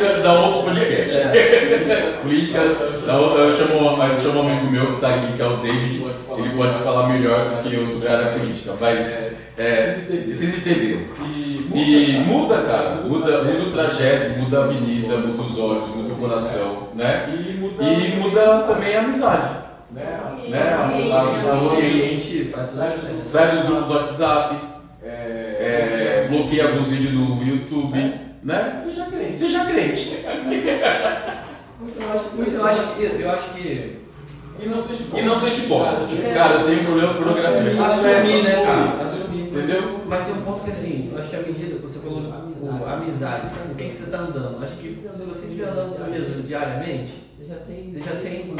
[0.05, 1.17] é da Isso é podcast.
[2.21, 2.59] Política,
[3.05, 5.45] da outra- eu chamo, mas eu chamo um amigo meu que está aqui, que é
[5.45, 6.03] o David.
[6.37, 9.95] Ele pode falar melhor do que eu sobre a área política, mas é,
[10.27, 11.01] vocês entenderam.
[11.73, 16.17] E, muda, cara, muda, muda o trajeto, muda a avenida, muda os olhos, muda o
[16.17, 17.29] coração, né?
[17.33, 17.53] E
[18.17, 18.63] muda.
[18.67, 19.55] Também a amizade,
[19.91, 20.19] Né?
[20.49, 20.77] né?
[21.61, 22.43] O ambiente.
[22.97, 23.25] diferença.
[23.25, 24.55] Sai dos grupos do WhatsApp,
[25.03, 27.97] É, é, bloqueia alguns vídeos no YouTube,
[28.43, 28.79] né?
[28.83, 29.35] Seja crente.
[29.37, 30.17] Seja crente.
[31.97, 33.03] Eu acho, eu acho que.
[33.03, 33.97] Eu acho que
[34.59, 36.07] E não seja E não seja hipócrita.
[36.07, 37.85] Tipo, cara, eu tenho problema com pornografia.
[37.85, 39.03] assumir, né, cara?
[39.05, 39.41] Assumir.
[39.47, 40.01] Entendeu?
[40.07, 43.47] Mas tem um ponto que assim, eu acho que a medida, você falou o, amizade,
[43.71, 44.63] o que, que você está andando?
[44.63, 48.55] Acho que se você estiver andando com Jesus diariamente, você já tem, você já tem,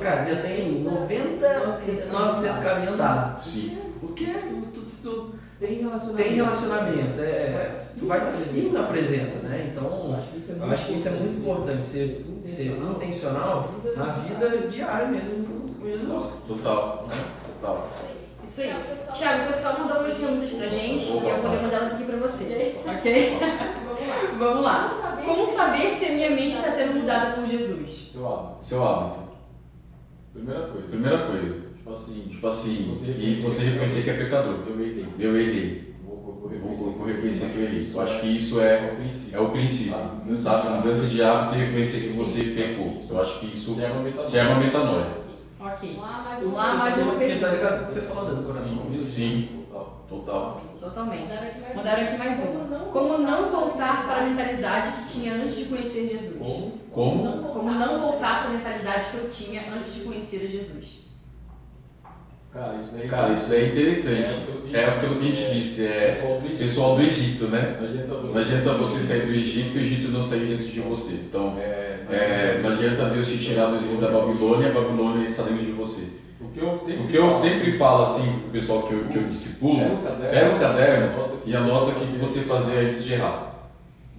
[0.00, 3.42] cara, já tem 99% caminho andado.
[3.42, 3.78] Sim.
[4.00, 4.26] Porque
[4.72, 9.70] tu, se tu tem relacionamento, tem relacionamento é, tu vai estar firme na presença, né?
[9.70, 10.14] Então, eu
[10.72, 15.44] acho que isso é muito importante, ser, ser intencional na vida diária mesmo
[15.78, 16.32] com Jesus.
[16.48, 17.06] Total.
[17.08, 17.14] Né?
[17.60, 17.88] Total.
[18.44, 18.72] Isso aí.
[19.14, 22.04] Tiago, o pessoal mandou umas perguntas pra gente e eu vou ler uma delas aqui
[22.04, 22.80] pra você.
[22.84, 23.38] Ok?
[24.38, 25.18] Vamos lá.
[25.24, 28.10] Como saber se a minha mente está sendo mudada por Jesus?
[28.12, 28.64] Seu hábito.
[28.64, 29.20] Seu hábito.
[30.32, 30.88] Primeira coisa.
[30.88, 31.71] Primeira coisa.
[31.92, 34.56] Tipo assim, Tipo assim, Você e você reconhecer que é pecador.
[34.66, 35.06] eu errei.
[35.18, 35.94] Eu errei.
[36.04, 37.90] Vou, vou, vou Eu vou, reconhecer que eu errei.
[37.92, 39.36] Eu acho que isso é é, o princípio.
[39.36, 39.94] é o princípio.
[40.38, 40.68] Sabe?
[40.76, 42.96] Mudança de hábito e reconhecer que você pecou.
[43.10, 44.30] Eu acho que isso Já é uma metanoia.
[44.30, 45.22] já é uma metanoia.
[45.60, 45.96] Ok.
[45.96, 47.46] Lá Vamos lá, mais uma Porque pergunta.
[47.46, 48.94] tá ligado com o que você falou dentro do coração.
[48.94, 50.04] Sim, Total.
[50.08, 50.62] total.
[50.80, 51.22] Totalmente.
[51.22, 52.78] Mandaram aqui mais Mandaram aqui mais uma.
[52.92, 56.38] Como não voltar para a mentalidade que tinha antes de conhecer Jesus?
[56.38, 56.72] Como?
[56.90, 57.42] Como?
[57.52, 61.01] Como não voltar para a mentalidade que eu tinha antes de conhecer a Jesus?
[62.52, 63.08] Cara, isso daí.
[63.08, 64.34] Cara, isso é interessante.
[64.74, 66.58] É aquilo que a gente disse, é Pessoal do Egito.
[66.58, 67.76] pessoal do Egito, né?
[67.80, 70.64] Não adianta você, Não adianta você sair do Egito e o Egito não sair dentro
[70.64, 71.14] de você.
[71.14, 75.44] Então, É, é, não adianta Deus te tirar do exílio da Babilônia a Babilônia está
[75.44, 76.20] dentro de você.
[76.40, 79.04] O que eu sempre, O que eu falo, sempre falo assim pro pessoal que eu,
[79.04, 80.00] que eu discipulo,
[80.30, 83.70] Pega o caderno, o e anota o que você fazia antes de errar.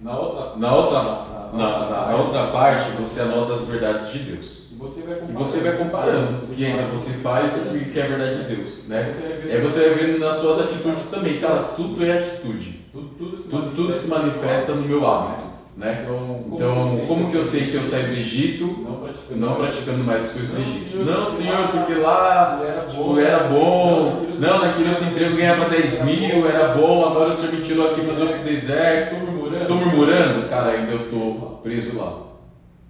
[0.02, 4.18] Na outra, Na outra, na, na, na, na outra parte, você anota as verdades de
[4.20, 4.63] Deus.
[4.84, 5.38] E você vai E comparando.
[5.44, 8.56] você vai comparando o que ainda você faz e o que é a verdade de
[8.56, 9.10] Deus, né?
[9.10, 12.80] Você Aí você vai vendo nas suas atitudes também, cara, tudo é atitude.
[12.92, 15.44] Tudo, tudo, se Tudo, tudo se manifesta no meu hábito,
[15.76, 16.02] né?
[16.06, 19.40] Então, Então, como que eu sei que eu saí do Egito Não praticando.
[19.40, 20.90] não praticando mais as coisas do Egito?
[20.90, 23.18] senhor, Não, senhor, porque lá era tipo, bom.
[23.18, 24.26] era bom.
[24.38, 27.90] Não, naquele outro emprego eu ganhava 10 mil, era bom, agora o senhor me tirou
[27.90, 29.16] aqui, mandou pro deserto.
[29.16, 29.66] Tô murmurando.
[29.66, 30.48] Tô murmurando?
[30.48, 31.32] Cara, ainda eu tô
[31.62, 32.18] preso lá.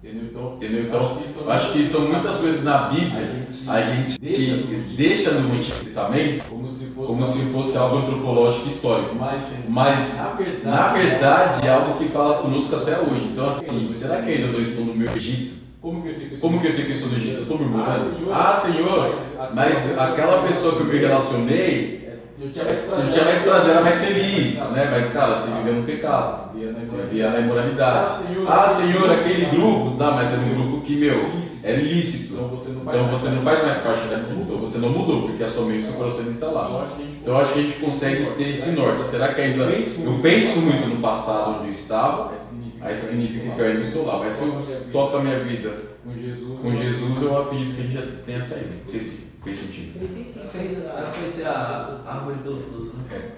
[0.05, 0.27] Entendeu?
[0.29, 0.83] Então, Entendeu?
[0.83, 4.95] Então, acho que isso- acho que são muitas coisas na Bíblia, A a gente gente
[4.95, 9.15] deixa no Antigo Testamento como se fosse, como se fosse algo antropológico e histórico.
[9.15, 13.29] Mas, Mas, na verdade, na verdade, é algo que fala conosco até hoje.
[13.31, 15.55] Então, assim, será que ainda não estou no meu Egito?
[15.81, 17.35] como que eu sei que eu sou- que eu sei que eu sou do Egito?
[17.37, 18.31] Eu estou murmurando.
[18.31, 18.51] Ah.
[18.51, 19.15] Ah, Senhor,
[19.53, 22.04] mas aquela pessoa que eu me relacionei,
[22.37, 23.05] Eu tinha mais prazer.
[23.05, 24.89] eu tinha mais prazer, era mais feliz, né?
[24.91, 28.05] Mas, cara, você vivia no pecado, Vivia na vivia na imoralidade.
[28.05, 31.31] Ah, Senhor, Ah, Senhor, aquele grupo, tá, mas era um grupo que, meu,
[31.63, 32.33] era ilícito.
[32.33, 34.89] Então você não faz Então mais você não faz mais parte daquilo, então você não
[34.89, 36.87] mudou, porque a sua mente e seu coração está Então lá.
[36.97, 39.03] gente Então eu acho que a gente consegue ter esse norte.
[39.03, 42.33] Será que ainda eu penso muito no passado onde eu estava?
[42.81, 44.19] Aí significa, que eu ainda estou lá.
[44.19, 45.73] Mas se eu toco a minha vida
[46.03, 48.73] com Jesus, com Jesus, eu acredito que a gente já tenha saído.
[48.83, 50.07] Não sei se fez sentido.
[50.07, 50.41] Sim, sim.
[50.51, 53.33] Fez, eu conheci a árvore pelo fruto, né?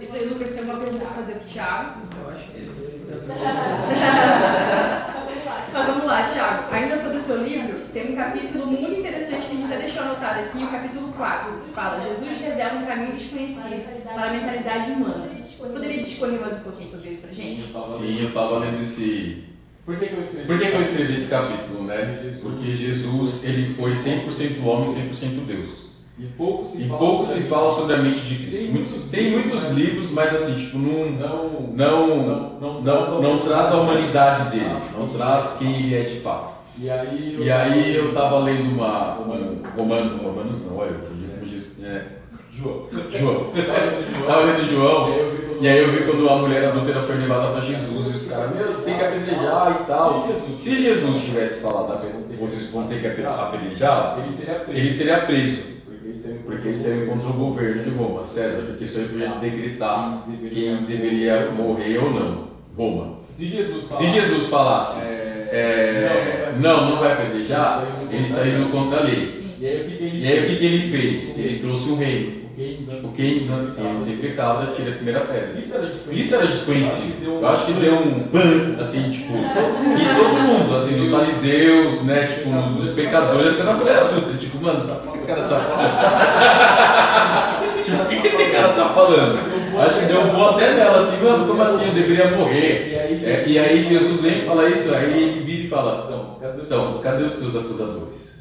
[0.00, 2.00] Isso aí, Lucas, tem uma pergunta pra fazer pro Thiago.
[2.20, 2.70] Eu acho que ele
[5.72, 6.74] Mas vamos lá, Thiago.
[6.74, 10.02] Ainda sobre o seu livro, tem um capítulo muito interessante que a gente até deixou
[10.02, 11.52] anotado aqui, o capítulo 4.
[11.74, 15.30] Fala, Jesus revela um caminho desconhecido para a mentalidade humana.
[15.42, 17.62] Você poderia discorrer mais um pouquinho sobre ele pra gente?
[17.62, 19.53] Sim, eu estava lendo esse.
[19.84, 20.46] Por que, que eu escrevi?
[20.46, 22.18] Por que, que eu escrevi esse capítulo, né?
[22.40, 25.84] Porque Jesus ele foi 100% homem e 100% Deus.
[26.18, 28.56] E pouco se E fala pouco sobre se fala sobre a mente de Cristo.
[28.58, 33.72] Tem Muitos- Tem muitos livros, mas assim, tipo, não, Não, não, não, não, não traz
[33.72, 36.54] a humanidade dele, não traz quem ele é de fato.
[36.78, 39.18] E aí, E aí eu tava lendo uma.
[39.20, 41.84] Um, romano, romanos não, olha, eu digo como Jesus.
[41.84, 42.04] É,
[42.52, 42.86] João.
[43.16, 43.50] João.
[44.26, 45.08] Tava lendo João.
[45.60, 48.54] E aí eu vi quando- a mulher adúltera foi levada para Jesus e os caras,
[48.54, 50.28] meu, você tem que apedrejar e tal.
[50.56, 54.78] Se Jesus tivesse falado, "Ape- vocês vão ter que ape- apedrejar, Ele seria preso.
[54.78, 55.74] ele seria preso.
[56.44, 60.24] Porque ele ele seria contra o governo de Roma, César, porque isso aí podia decretar
[60.52, 62.48] quem deveria morrer ou não.
[62.76, 63.18] Roma.
[63.34, 69.00] Se Jesus falar, Se Jesus falasse, é, é, não, não vai apedrejar, ele saiu contra
[69.00, 69.28] a lei.
[69.60, 71.38] E aí o que, ele o ele fez?
[71.38, 72.43] Ele trouxe um reino.
[72.88, 75.58] Tipo, quem não, quem não tem pecado, atira a primeira pedra.
[75.58, 76.20] Isso era desconhecido.
[76.20, 77.40] Isso era desconhecido.
[77.40, 82.26] Eu acho que deu um ban, assim, tipo, e todo mundo, assim, dos fariseus, né,
[82.26, 85.94] tipo, dos pecadores, até na mulher adulta, tipo, mano, o que esse cara tá falando?
[87.84, 89.54] tipo, o que esse cara tá falando?
[89.76, 92.92] Acho que deu um bom até nela, assim, mano, como assim, eu deveria morrer?
[92.92, 96.08] E aí, É, e aí Jesus vem e fala isso, aí ele vira e fala,
[96.64, 98.33] então, cadê os teus acusadores?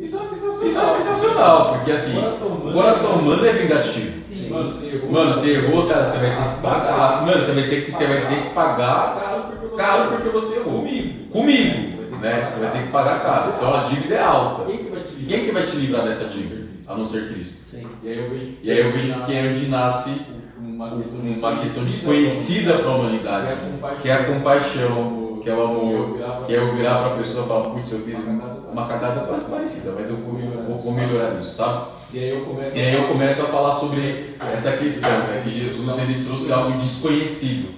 [0.00, 0.66] Isso é sensacional.
[0.66, 4.16] Isso é sensacional, porque assim, O coração humano, é vingativo.
[4.16, 4.50] Sim.
[4.50, 5.12] Mano, você errou.
[5.12, 7.26] Mano, você errou, cara, você vai ter que pagar.
[7.26, 9.14] Mano, você vai ter que, você vai ter que pagar
[9.76, 10.80] caro porque você errou.
[10.80, 11.28] Comigo.
[11.30, 12.46] Comigo, né?
[12.48, 13.54] Você vai ter que pagar caro.
[13.56, 14.64] Então a dívida é alta.
[14.64, 15.28] Quem que vai te livrar?
[15.28, 16.66] Quem que vai te livrar dessa dívida?
[16.88, 17.62] A não ser Cristo.
[17.64, 17.86] Sim.
[18.02, 20.20] E aí eu vejo, E aí eu vejo que é onde nasce
[20.58, 23.48] uma questão, uma questão desconhecida para a humanidade,
[24.02, 27.44] que é a compaixão, que é o amor, que é eu virar para a pessoa
[27.44, 28.18] e falar, putz, eu fiz
[28.72, 31.88] uma cagada quase parecida, mas eu vou, melhorar nisso, sabe?
[32.12, 35.50] E aí eu começo, E aí eu começo a falar sobre essa questão, né, que
[35.50, 37.68] Jesus ele trouxe algo desconhecido,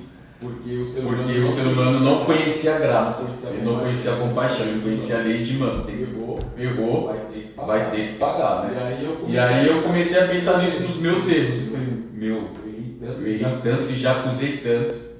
[0.40, 4.16] Porque o ser porque o ser humano não conhecia a graça, ele não conhecia a
[4.16, 7.66] compaixão, ele conhecia a lei de mano, errou, errou, vai ter que pagar.
[7.66, 8.82] vai ter que pagar, E né?
[8.84, 12.36] aí eu E aí eu comecei a pensar nisso nos meus erros, eu falei, meu,
[12.36, 15.11] eu eu errei tanto e já acusei tanto,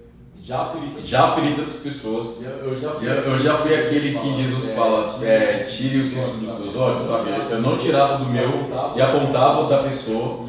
[0.45, 4.43] já feri já feri tantas pessoas, Eu, já fui, Eu, eu já fui aquele que
[4.43, 7.30] Jesus fala, é, tire o cisco dos seus olhos, sabe?
[7.51, 10.47] Eu não tirava do meu e apontava da pessoa.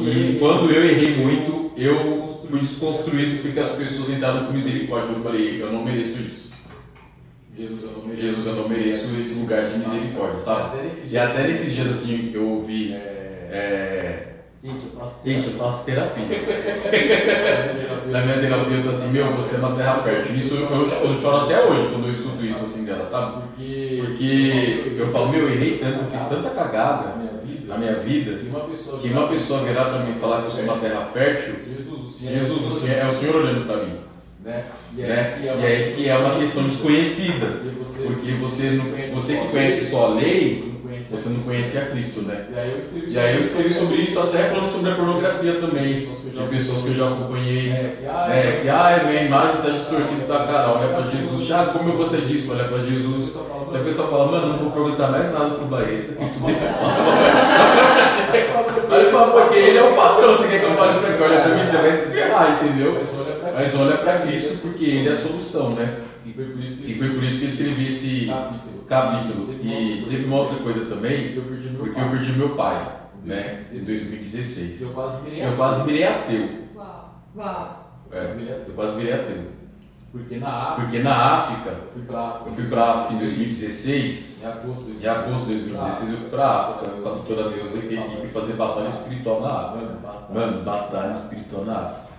[0.00, 5.12] E quando, eu errei muito, eu fui desconstruído porque as pessoas entraram com misericórdia.
[5.14, 6.50] Eu falei, eu não mereço isso.
[7.56, 8.22] Jesus, eu não mereço.
[8.22, 10.78] Jesus, eu não mereço esse lugar de misericórdia, sabe?
[11.10, 16.26] E até nesses dias assim, eu ouvi, é, Gente, eu faço gente, eu faço terapia.
[16.26, 18.02] terapia.
[18.12, 20.36] Na minha terapia, eu disse assim, meu, você é uma terra fértil.
[20.36, 23.40] Isso eu, eu, choro até hoje quando eu escuto isso assim dela, sabe?
[23.40, 27.66] Porque, Porque eu falo, meu, eu errei tanto, eu fiz tanta na cagada minha vida,
[27.68, 30.46] na minha vida, que uma pessoa, que uma pessoa virar pra mim e falar que
[30.46, 33.86] eu sou uma terra fértil, Jesus, o se Senhor, Senhor, é o Senhor olhando pra
[33.86, 33.96] mim,
[34.44, 34.66] né?
[34.94, 35.38] E né?
[35.38, 37.62] aí, E aí que é uma questão desconhecida,
[38.06, 38.78] Porque você,
[39.10, 40.79] você que conhece só a lei,
[41.10, 42.46] você não conhece você não conhecia Cristo, né?
[42.54, 45.54] E aí eu escrevi E aí eu escrevi sobre isso até falando sobre a pornografia
[45.60, 46.06] também, de
[46.48, 48.70] pessoas que eu já acompanhei, É, e aí, né?
[48.70, 52.52] Ah, minha imagem está distorcida, tá, cara, olha pra Jesus, já como eu gostei disso,
[52.52, 53.36] olha pra a Jesus.
[53.72, 56.14] Daí a pessoa fala, mano, não vou perguntar mais nada pro Baeta,
[59.32, 61.24] porque ele é o patrão, você quer que eu fale pra cá?
[61.24, 63.00] Olha pra mim, você vai se ferrar, entendeu?
[63.54, 66.00] Mas olha pra Cristo, porque ele é a solução, né?
[66.24, 68.84] E foi por isso que foi por isso que eu escrevi esse capítulo.
[68.88, 69.54] capítulo.
[69.62, 72.92] E teve uma outra coisa também, porque eu perdi meu pai,
[73.24, 73.64] né?
[73.72, 74.82] Em 2016.
[74.82, 76.48] Eu quase virei Eu quase virei ateu.
[76.76, 77.22] Uau.
[77.36, 77.92] Uau.
[78.12, 79.60] É, eu quase virei ateu.
[80.12, 82.48] Porque na África, Porque na África, eu fui pra África.
[82.50, 84.42] eu fui pra África em 2016.
[84.42, 87.78] Em agosto de Em agosto de 2016 eu fui pra África com a doutora Neuza
[87.84, 89.98] e a equipe fazer batalha espiritual na África.
[90.34, 92.09] Mano, batalha espiritual na África.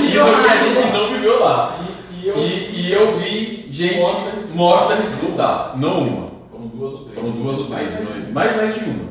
[0.00, 1.78] E eu, e a gente não viveu lá.
[2.12, 2.36] E, e eu.
[2.38, 4.00] E, eu vi gente
[4.54, 5.76] morta ressuscitar.
[5.76, 6.30] Não uma.
[6.50, 7.14] Foram duas ou três.
[7.14, 8.32] Foram duas ou três.
[8.32, 9.10] Mais, mais de uma.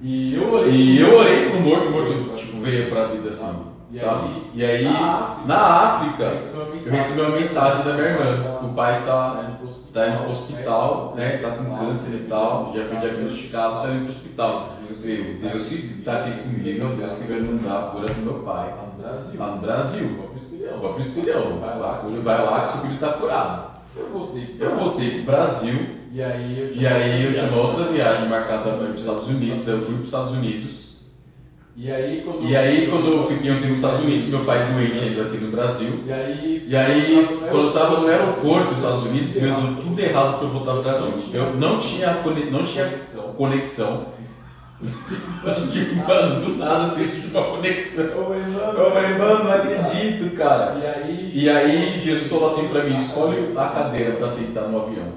[0.00, 0.72] E eu olhei.
[0.72, 3.64] E eu orei pro morto, o morto tipo, veio pra vida assim.
[3.90, 4.26] E Sabe?
[4.26, 8.60] aí, E aí, na na África, África, eu recebi uma mensagem da minha irmã.
[8.62, 11.36] O pai tá indo pro hospital, tá indo pro hospital, né?
[11.38, 14.72] Tá com câncer e tal, já foi diagnosticado, tá indo pro hospital.
[14.88, 18.06] Eu falei, Deus que tá aqui comigo, é o Deus que vai mandar a cura
[18.12, 18.74] pro meu pai.
[18.74, 19.40] Lá no Brasil.
[19.40, 20.30] Lá no Brasil.
[20.36, 20.70] Estudar.
[20.70, 23.78] Eu vou Estilhão, vai lá, vai lá que seu filho tá curado.
[23.96, 24.56] Eu voltei.
[24.60, 25.78] Eu voltei pro Brasil,
[26.12, 29.66] E aí eu e aí eu tinha uma outra viagem marcada para os Estados Unidos,
[29.66, 30.87] eu fui para os Estados Unidos.
[31.80, 34.72] E aí quando E aí quando eu fiquei um tempo nos Estados Unidos, meu pai
[34.72, 36.00] doente ainda aqui no Brasil.
[36.04, 36.64] E aí.
[36.66, 40.52] E aí, quando eu tava no aeroporto dos Estados Unidos, deu tudo errado para eu
[40.52, 41.12] voltar pro Brasil.
[41.32, 42.20] Eu não tinha,
[42.50, 43.22] não tinha conexão.
[43.34, 44.06] conexão.
[45.72, 48.04] Tipo, mano, do nada assim, tive uma conexão.
[48.04, 49.44] Eu falei, mano.
[49.44, 50.78] Não acredito, cara.
[50.78, 51.30] E aí.
[51.32, 55.12] E aí Jesus falou assim pra mim, escolhe a cadeira pra sentar no avião.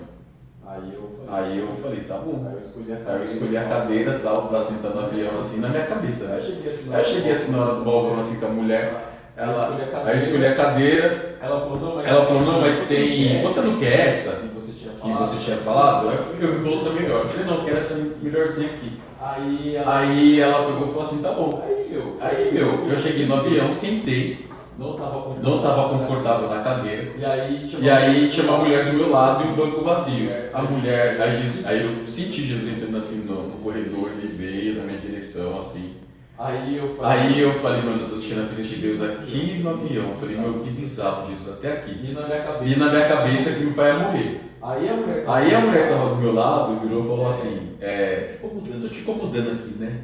[1.31, 1.97] Aí eu falei.
[1.99, 2.45] Aí eu tá bom.
[2.47, 3.19] Aí eu escolhi a Aí cadeira.
[3.19, 6.37] eu escolhi a cadeira tal pra sentar no avião assim na minha cabeça, Aí né?
[6.39, 6.93] eu cheguei assim.
[6.93, 9.07] Aí eu cheguei assim na hora do balcão assim com a mulher.
[9.37, 10.07] Aí eu Ela, escolhi a cadeira.
[10.09, 11.35] aí eu escolhi a cadeira.
[11.41, 12.05] Ela falou, não, mas.
[12.05, 13.41] Ela falou, não, mas tem.
[13.43, 14.41] Você não quer essa?
[14.41, 15.25] Que você tinha Que falado.
[15.25, 16.09] você tinha falado?
[16.09, 17.21] Aí eu vi outra melhor.
[17.21, 18.99] Eu falei, não, eu quero essa melhorzinha aqui.
[19.21, 19.97] Aí ela.
[19.99, 21.63] Aí ela pegou e falou assim, tá bom.
[21.65, 22.17] Aí, meu.
[22.19, 24.47] Aí, meu, eu cheguei no avião, sentei,
[24.81, 26.49] Não tava confortável.
[26.49, 27.11] na cadeira.
[27.17, 30.29] E aí tinha E aí tinha uma mulher do meu lado e um banco vazio.
[30.53, 34.83] A mulher, aí, aí eu senti Jesus entrando assim no, no corredor, ele veio na
[34.83, 35.95] minha direção, assim.
[36.37, 37.19] Aí eu falei.
[37.19, 40.09] Aí eu falei, mano, eu tô sentindo a presença de Deus aqui no avião.
[40.09, 41.91] Eu falei, meu, que bizarro Jesus, até aqui.
[42.03, 42.79] E na minha E cabeça.
[42.85, 44.41] na minha cabeça que meu pai ia morrer.
[44.63, 45.23] Aí a mulher.
[45.27, 48.37] Aí a mulher que tava do meu lado virou e falou assim, é.
[48.41, 49.99] Tô te incomodando aqui, né?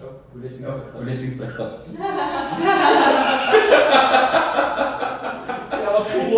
[0.00, 0.64] Eu olhei assim.
[0.64, 1.46] Eu olhei assim pra.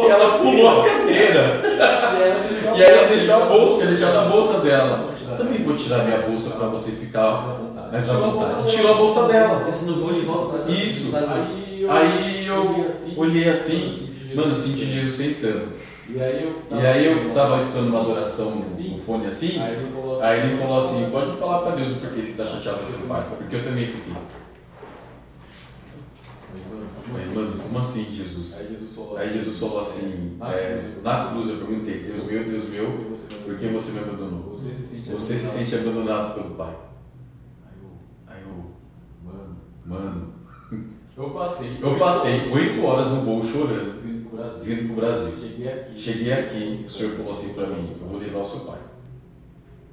[0.08, 0.80] E ela pulou.
[0.80, 1.60] A cadeira.
[2.76, 5.08] E aí ela deixou a bolsa, tinha deixado a bolsa dela.
[5.30, 7.36] Eu também vou tirar minha bolsa pra você ficar
[8.00, 8.70] Tirou a vontade.
[8.70, 9.66] Tirou a bolsa dela.
[9.68, 11.12] Esse não vou de volta pra Isso.
[11.88, 12.90] Aí eu.
[13.16, 13.94] Olhei assim.
[13.94, 15.72] assim, mano, eu senti Jesus sentando.
[16.08, 20.58] E aí eu E aí eu tava estudando uma adoração no fone assim, Aí ele
[20.58, 23.22] falou assim, assim, pode falar pra Deus o porquê você tá chateado com o pai,
[23.38, 24.12] porque eu também fiquei.
[27.12, 28.58] Mas, mano, como assim, Jesus?
[28.58, 32.68] Aí Jesus falou Aí Jesus falou assim, é, na cruz eu perguntei, Deus meu, Deus
[32.68, 32.86] meu,
[33.44, 34.50] por que você me abandonou?
[34.50, 36.76] Você se sente Você se sente abandonado pelo pai.
[37.66, 37.90] Aí eu,
[38.26, 38.70] Aí eu,
[39.24, 40.32] mano, mano,
[41.16, 41.78] eu passei.
[41.80, 44.64] eu passei oito horas no voo chorando, vindo pro Brasil.
[44.64, 45.32] vindo pro Brasil.
[45.40, 45.98] Cheguei aqui.
[45.98, 48.78] Cheguei aqui, o senhor falou assim pra mim, eu vou levar o seu pai.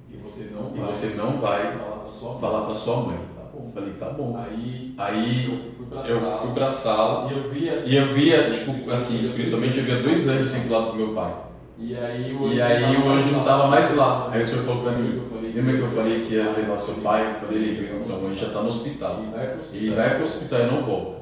[0.09, 2.41] E você não E vai você não vai falar pra sua mãe.
[2.41, 3.19] falar pra sua mãe.
[3.35, 3.71] Tá bom.
[3.73, 4.37] Falei, tá bom.
[4.37, 6.37] Aí Aí fui pra eu sala.
[6.37, 7.83] fui pra sala E eu via.
[7.85, 11.13] e eu via, tipo, assim, espiritualmente, eu via dois anjos assim do lado do meu
[11.13, 11.33] pai.
[11.77, 14.29] E aí o E aí o anjo não tava mais lá.
[14.31, 16.95] Aí o senhor falou pra mim, Eu lembra que eu falei que ia levar seu
[16.95, 17.29] pai?
[17.31, 19.19] Eu falei, ele veio, então, ele já tá no hospital.
[19.21, 19.81] Ele vai pro hospital.
[19.81, 21.15] Ele vai pro hospital e não volta.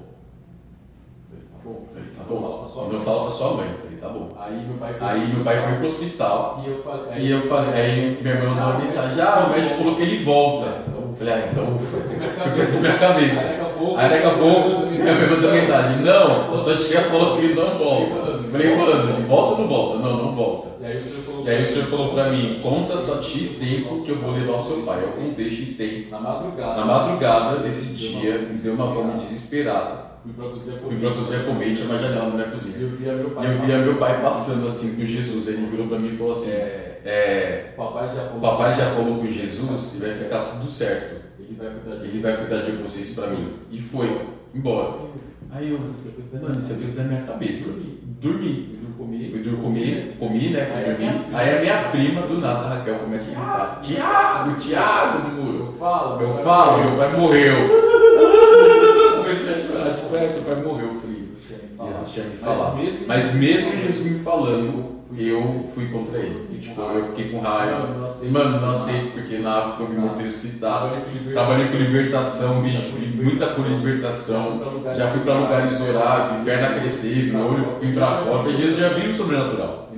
[1.32, 1.84] Tá bom.
[1.88, 2.64] Eu falei, tá bom.
[2.76, 3.02] Não mãe.
[3.06, 3.68] fala pra sua mãe.
[3.68, 4.30] Eu falei, tá bom.
[4.40, 7.20] Aí meu pai foi Aí meu pai foi pro hospital E eu falei.
[7.24, 10.24] e eu falei, aí minha irmã mandou uma mensagem, ah, o médico falou que ele
[10.24, 10.84] volta.
[11.14, 13.48] Eu falei, ah, então ufa, foi com essa minha cabeça.
[13.50, 13.98] Aí daqui a pouco.
[14.00, 17.54] Aí daqui a pouco minha irmã mandou mensagem, não, a sua tia falou que ele
[17.54, 18.16] não volta.
[18.16, 20.00] Eu falei, mano, volta ou não volta?
[20.00, 20.70] Não, não volta.
[20.82, 21.46] E aí o senhor falou.
[21.46, 24.62] E aí o senhor falou pra mim, conta X tempo que eu vou levar o
[24.62, 25.00] seu pai.
[25.04, 26.10] Eu contei X tempo.
[26.12, 26.76] Na madrugada.
[26.80, 30.14] Na madrugada desse dia, me deu uma fome desesperada.
[30.24, 32.78] Fui pra cozinha Fui pra cozinha comer e tinha uma janela na minha E cozinha.
[32.80, 33.46] eu via meu E pai.
[33.54, 35.48] eu via meu pai passando assim com Jesus.
[35.50, 38.40] Ele virou pra mim e falou assim: É, é, o papai já falou.
[38.40, 41.22] Papai já falou com Jesus e vai ficar tudo certo.
[41.40, 43.54] Ele vai cuidar de Ele vai cuidar de vocês pra mim.
[43.70, 44.22] E foi,
[44.56, 44.94] embora.
[45.52, 47.80] Aí eu, é mano, isso é coisa da minha cabeça.
[48.22, 48.80] Dormi.
[48.80, 49.30] Fui comer.
[49.30, 50.66] Fui dormir, comi, né?
[50.66, 51.26] Fui dormir.
[51.34, 55.66] Aí a minha prima, do nada, a Raquel, começa a gritar: Tiago, Tiago, no muro.
[55.66, 56.22] Eu falo.
[56.22, 57.93] Eu falo, meu pai morreu.
[62.44, 66.48] Me Mas mesmo- Mas mesmo Jesus me falando, eu fui contra ele.
[66.54, 68.10] E, tipo, eu fiquei com raiva.
[68.32, 69.14] Mano, não aceito.
[69.14, 70.92] Porque na África eu vi muito com libertação.
[71.32, 74.82] Trabalhei com libertação, vi, vi muita cura de libertação.
[74.96, 78.44] Já fui pra lugares orar, vi perna crescer, vi olho, vim pra fora.
[78.44, 79.92] Falei, Jesus já viu o sobrenatural.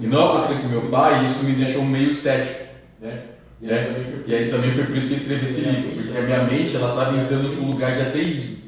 [0.00, 2.64] E não aconteceu com meu pai, e isso me deixou meio cético.
[3.00, 3.22] Né?
[3.60, 3.78] E né?
[3.78, 6.18] aí também foi E aí também foi por isso que eu escrevi esse livro, porque
[6.18, 8.58] a minha mente ela estava entrando para um lugar de ateísmo.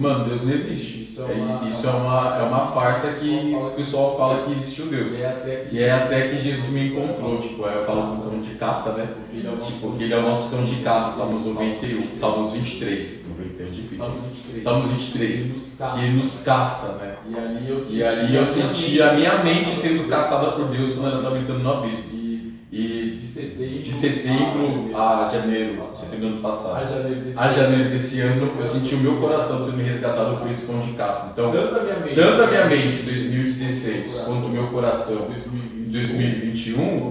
[0.00, 1.05] Mano, Deus não existe.
[1.16, 4.52] Isso é uma, É- Isso é uma, é uma farsa que o pessoal fala que
[4.52, 5.12] existe um Deus.
[5.14, 8.02] E é até que E é até que Jesus me encontrou, tipo, aí eu falo
[8.14, 9.08] do cão de caça, né?
[9.32, 12.16] Ele é o nosso Tipo, que ele é o nosso cão de caça, Salmos 91,
[12.16, 13.98] Salmos 23, 91 é difícil.
[13.98, 14.64] Salmos 23.
[14.64, 15.98] Salmos 23, Ele nos caça.
[15.98, 17.16] que ele nos caça, né?
[17.30, 21.06] E ali eu E ali eu senti a minha mente sendo caçada por Deus quando
[21.08, 22.25] ela estava entrando no abismo.
[22.72, 27.38] E E de setembro, de setembro a janeiro, setembro do ano a passado, janeiro desse
[27.38, 30.92] a janeiro desse ano, eu senti o meu coração sendo resgatado por esse cão de
[30.94, 31.30] caça.
[31.32, 35.16] Então, Tanto a minha mente, tanto a minha mente em 2016 quanto o meu coração
[35.16, 37.10] 2020, em 2021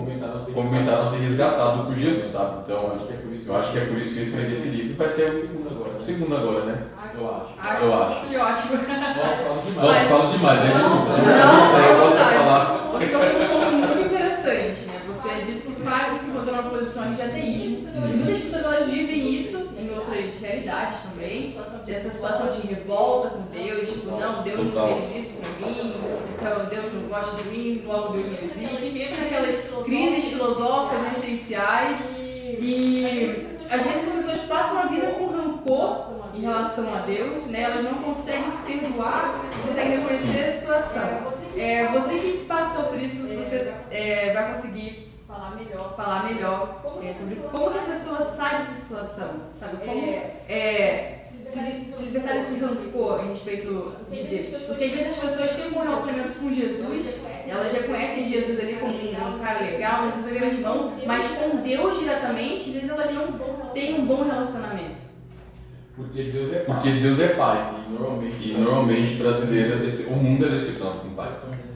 [0.54, 2.64] começaram a ser a resgatados por Jesus, sabe?
[2.66, 4.54] Então, Acho que é por isso eu acho que é por isso que eu escrevi
[4.54, 4.92] esse livro.
[4.92, 5.92] E vai ser o segundo agora.
[5.98, 6.78] o segundo agora, né?
[7.18, 7.46] Eu acho.
[7.58, 8.28] Ah, Eu acho.
[8.28, 8.74] Que ótimo.
[8.76, 9.88] Nossa, falo demais.
[9.88, 10.74] Nossa, falo demais, né?
[10.76, 12.92] Desculpa, se eu Não, não, falar.
[12.94, 15.02] Você tocou um ponto muito interessante, né?
[15.08, 17.90] Você disse que quase se encontrou numa posição de ateísmo.
[17.96, 21.56] E muitas pessoas elas vivem isso em outras realidades também.
[21.86, 25.94] Dessa situação de revolta com Deus, tipo, não, Deus não fez isso mim,
[26.38, 29.00] então Deus não gosta de mim, logo Deus não existe.
[29.00, 29.56] Entra naquelas
[29.86, 32.00] crises filosóficas, existenciais.
[32.60, 37.62] E às vezes as pessoas passam a vida com rancor em relação a Deus, né?
[37.62, 41.36] Elas não conseguem se perdoar, não conseguem reconhecer a situação.
[41.58, 45.05] É, você que passou por isso, você é, vai conseguir
[45.36, 45.96] Falar melhor.
[45.98, 49.86] falar melhor é, sobre como que a pessoa sai dessa situação, sabe?
[49.86, 50.10] Como
[50.48, 54.48] é, se, se libertar desse rancor em respeito de Deus.
[54.66, 57.06] Porque às vezes as pessoas têm um bom relacionamento com Jesus,
[57.48, 61.58] elas já conhecem Jesus ali como um, cara legal, um Deus é irmão, mas com
[61.58, 65.04] Deus diretamente, às vezes elas não têm um bom relacionamento.
[65.98, 66.76] Porque Deus é pai.
[66.76, 67.74] Porque Deus é pai.
[67.88, 71.32] E normalmente, E normalmente brasileiro é desse, o mundo é decepcionado com o pai.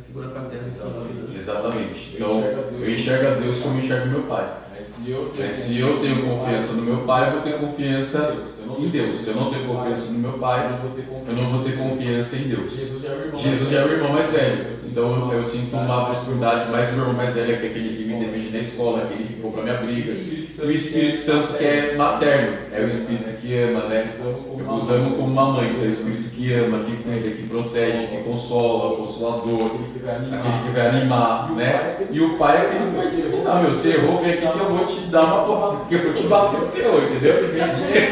[0.09, 1.09] Figura paterna e salvadora.
[1.35, 2.15] Exatamente.
[2.15, 4.51] Então eu enxergo a Deus como eu enxergo meu pai.
[4.89, 8.35] Se eu tenho, É, se eu tenho confiança no meu pai, eu vou ter confiança
[8.77, 9.17] em Deus.
[9.17, 11.77] Se eu não tenho confiança no meu eu pai, não vou eu não vou ter
[11.77, 12.71] confiança em Deus.
[12.73, 13.41] Jesus já é o irmão.
[13.41, 14.79] Jesus já é o irmão mais velho.
[14.85, 17.95] Então eu, eu sinto uma proximidade mais do meu irmão mais velho, que é aquele
[17.95, 20.11] que me defende na escola, aquele que compra minha briga.
[20.61, 24.09] O Espírito Santo que é materno, é o Espírito que ama, né?
[24.75, 28.07] Os amo como uma mãe, então é o Espírito que ama, que cuida, que protege,
[28.07, 29.65] que consola, o consolador,
[30.09, 31.51] Aquele que vai animar.
[31.51, 31.97] né?
[32.11, 34.69] E o pai é aquele que vai disciplinar, meu, você errou, vem aqui que eu
[34.69, 37.49] vou te dar uma porrada, porque eu vou te bater você errou, entendeu?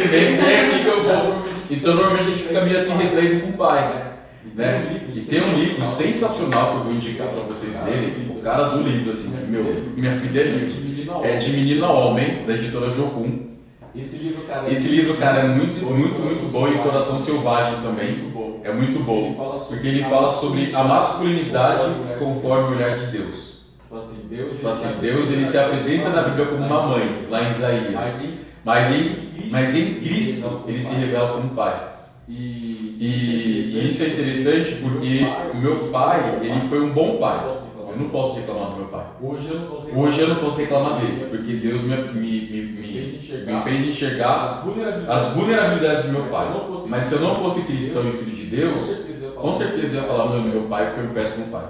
[0.09, 1.47] Vem, vem aqui que eu vou.
[1.69, 4.13] Então normalmente a gente fica meio assim retraído com o pai, né?
[4.55, 5.01] né?
[5.13, 8.27] E tem um livro sensacional que eu vou indicar para vocês lerem.
[8.29, 9.63] O cara do livro, assim, meu,
[9.95, 10.87] minha filha é.
[11.23, 13.47] É de Menino a Homem, da editora Jocum.
[13.95, 18.17] Esse livro, cara, Esse livro, cara, é muito, muito, muito bom e Coração Selvagem também.
[18.17, 18.61] Muito bom.
[18.63, 19.33] É muito bom.
[19.67, 21.85] Porque ele fala sobre a masculinidade
[22.19, 23.46] conforme o olhar de Deus.
[23.87, 27.43] Tipo assim, Deus, Tipo assim, Deus ele se apresenta na Bíblia como uma mãe, lá
[27.43, 28.21] em Isaías.
[28.65, 29.15] Mas em,
[29.49, 31.87] Mas em, Cristo ele se revela como pai.
[32.27, 35.21] e, E isso é interessante porque
[35.53, 37.47] o meu pai, ele foi um bom pai.
[37.89, 39.05] Eu não posso reclamar do meu pai.
[39.21, 39.99] Hoje eu não consigo.
[40.01, 43.61] Hoje eu não posso reclamar dele, porque Deus me, me, me, fez me, enxergar me
[43.63, 45.25] fez enxergar as vulnerabilidades.
[45.25, 46.47] as vulnerabilidades do meu pai.
[46.89, 50.29] Mas se eu não fosse cristão e filho de Deus, com certeza eu ia falar,
[50.29, 51.63] meu, meu pai foi um péssimo pai.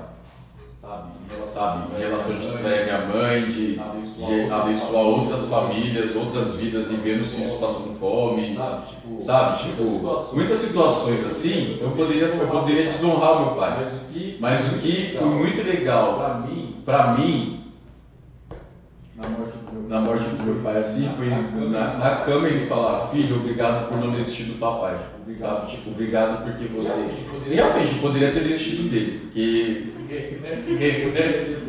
[0.88, 1.10] Sabe?
[1.26, 1.96] Em relação, Sabe?
[1.96, 6.96] Em relação de trair minha mãe, de, abençoar, de abençoar outras famílias, outras vidas e
[6.96, 8.56] ver os filhos passando fome.
[8.56, 8.88] Sabe?
[8.88, 9.64] Tipo, Sabe?
[9.64, 13.78] Tipo, muitas situações assim, eu poderia, eu poderia desonrar o meu pai.
[13.82, 17.66] Mas o que, Mas o que foi muito legal pra mim, pra mim,
[19.14, 23.08] na morte do na morte do meu pai, assim, foi na, na cama ele falar,
[23.08, 24.98] filho, obrigado por não desistir do papai.
[25.36, 25.72] Sabe?
[25.72, 27.10] Tipo, obrigado porque você.
[27.50, 29.88] Realmente poderia ter desistido dele, porque.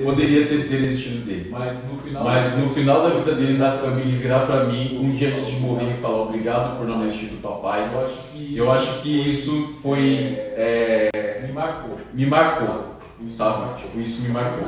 [0.05, 1.49] poderia ter, ter desistido dele.
[1.51, 2.25] Mas no final.
[2.25, 5.47] Mas no final da vida dele na cama, ele virar pra mim um dia antes
[5.47, 7.91] de morrer e falar obrigado por não desistir do papai.
[7.93, 8.57] Eu acho que.
[8.57, 10.37] Eu acho que isso foi.
[10.39, 11.97] é, me marcou.
[12.14, 12.97] me marcou,
[13.31, 13.81] sabe?
[13.81, 14.66] Tipo, isso me marcou.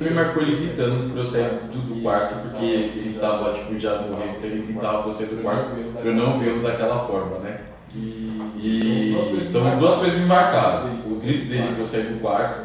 [0.00, 4.00] Me marcou ele gritando pra eu sair do, do quarto, porque ele tava, tipo, já
[4.02, 7.38] morrendo, então ele gritava pra eu sair do quarto pra eu não vê-lo daquela forma,
[7.38, 7.60] né?
[7.94, 8.30] E.
[8.58, 9.14] E
[9.48, 11.00] então duas coisas me marcaram.
[11.06, 12.60] O grito dele pra eu sair do quarto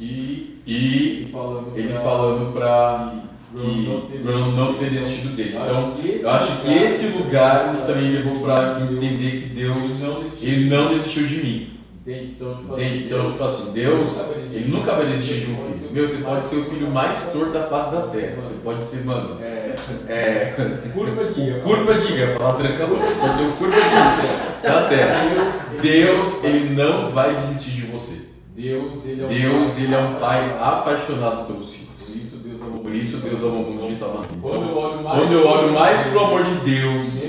[0.00, 0.60] E.
[0.66, 1.30] e
[1.74, 2.52] Ele falando.
[2.52, 3.14] pra-
[3.54, 5.56] que eu não ter desistido dele.
[5.56, 10.02] Então eu acho que esse lugar também levou pra entender que Deus
[10.42, 11.77] ele não desistiu de mim.
[12.08, 12.36] Entende?
[12.36, 13.04] Então, tipo Entende?
[13.04, 15.92] Então, tipo assim, Deus, ele nunca vai desistir de um filho.
[15.92, 18.36] Meu, você pode ser o filho mais torto da face da terra.
[18.36, 19.74] Você pode ser, mano, É.
[20.08, 20.54] é.
[20.94, 21.60] Curva erro.
[21.62, 22.98] Curva de guia, falar trancador.
[23.00, 25.52] Você pode ser o curva de guia da terra.
[25.82, 28.28] Deus, ele não vai desistir de você.
[28.56, 31.88] Deus, ele é um Deus, ele é um pai apaixonado pelos filhos.
[31.98, 32.82] Por isso, Deus amou.
[32.84, 34.34] Deus o mundo de tal maneira.
[34.40, 35.18] Quando eu olho mais.
[35.18, 37.22] Quando eu olho mais pro amor de Deus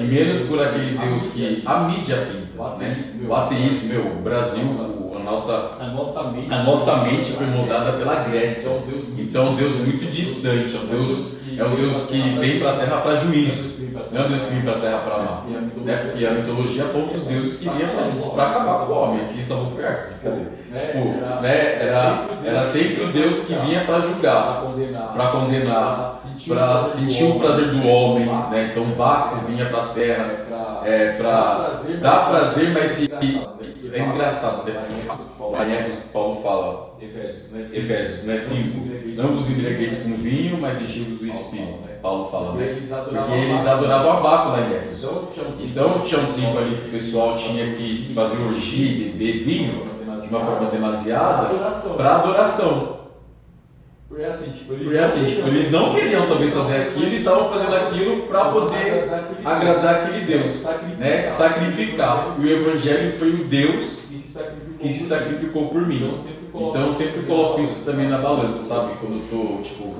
[0.00, 3.30] e menos por Deus aquele Deus que a mídia pinta, O ateísmo, meu.
[3.30, 4.64] O ateísmo, meu, o Brasil,
[5.14, 6.52] a nossa, A nossa mente.
[6.52, 8.70] a nossa mente foi moldada pela É Grécia.
[8.70, 12.72] muito Então, um Deus muito distante, é um Deus, é um Deus que vem para
[12.72, 13.74] a terra para juízo,
[14.12, 15.44] não é um Deus que vem para a terra para amar.
[15.84, 16.02] Né?
[16.04, 17.88] Porque a mitologia aponta os deuses que vinham
[18.34, 19.24] para acabar com o homem.
[19.26, 20.44] Aqui foi arco, cadê?
[20.44, 21.78] Tipo, né?
[21.80, 24.62] Era, era sempre o Deus que vinha para julgar,
[25.14, 26.14] Para condenar.
[26.46, 28.26] Para sentir o prazer do homem.
[28.26, 28.70] Né?
[28.70, 30.44] Então, Baco vinha para a terra
[30.84, 33.10] é, para dar prazer, mas se.
[33.92, 34.82] É engraçado, né?
[35.38, 37.60] Lá em Éfeso, Paulo fala, Efésios, né?
[37.62, 38.38] Efésios, né?
[38.38, 38.94] 5.
[39.16, 41.78] Não vos embriagueis com vinho, mas enchei-vos do Espírito.
[41.86, 41.94] né?
[42.02, 42.76] Paulo fala, né?
[43.08, 45.28] Porque eles adoravam a Baco lá em Éfeso.
[45.60, 49.94] Então tinha um tempo ali que o pessoal tinha que fazer orgia e beber vinho
[50.20, 51.48] de uma forma demasiada
[51.96, 52.93] para adoração.
[54.08, 57.50] Porque assim, tipo, eles Porque assim, tipo, eles não queriam talvez fazer aquilo, eles estavam
[57.50, 59.08] fazendo aquilo para poder
[59.44, 60.66] agradar aquele Deus,
[60.98, 61.26] né?
[61.26, 62.36] Sacrificar.
[62.38, 64.04] E o Evangelho foi o Deus
[64.78, 65.68] que se sacrificou.
[65.68, 65.96] por mim.
[65.96, 68.94] Então Então eu sempre coloco isso também na balança, sabe?
[69.00, 69.94] Quando eu tô, tipo,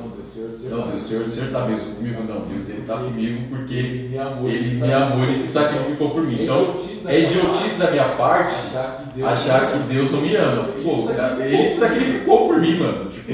[0.68, 2.22] Não, Deus, o Senhor, o Senhor tá mesmo comigo?
[2.24, 4.48] Não, Deus, Ele tá comigo porque Ele me amou.
[4.48, 6.42] Ele se me amou e se sacrificou por mim.
[6.42, 6.76] Então,
[7.06, 10.68] é idiotice da minha parte achar que Deus, achar que Deus não me ama.
[10.82, 13.10] Pô, Ele se sacrificou por mim, mano.
[13.10, 13.32] Tipo,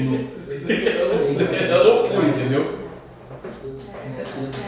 [0.69, 2.81] é loucura, entendeu?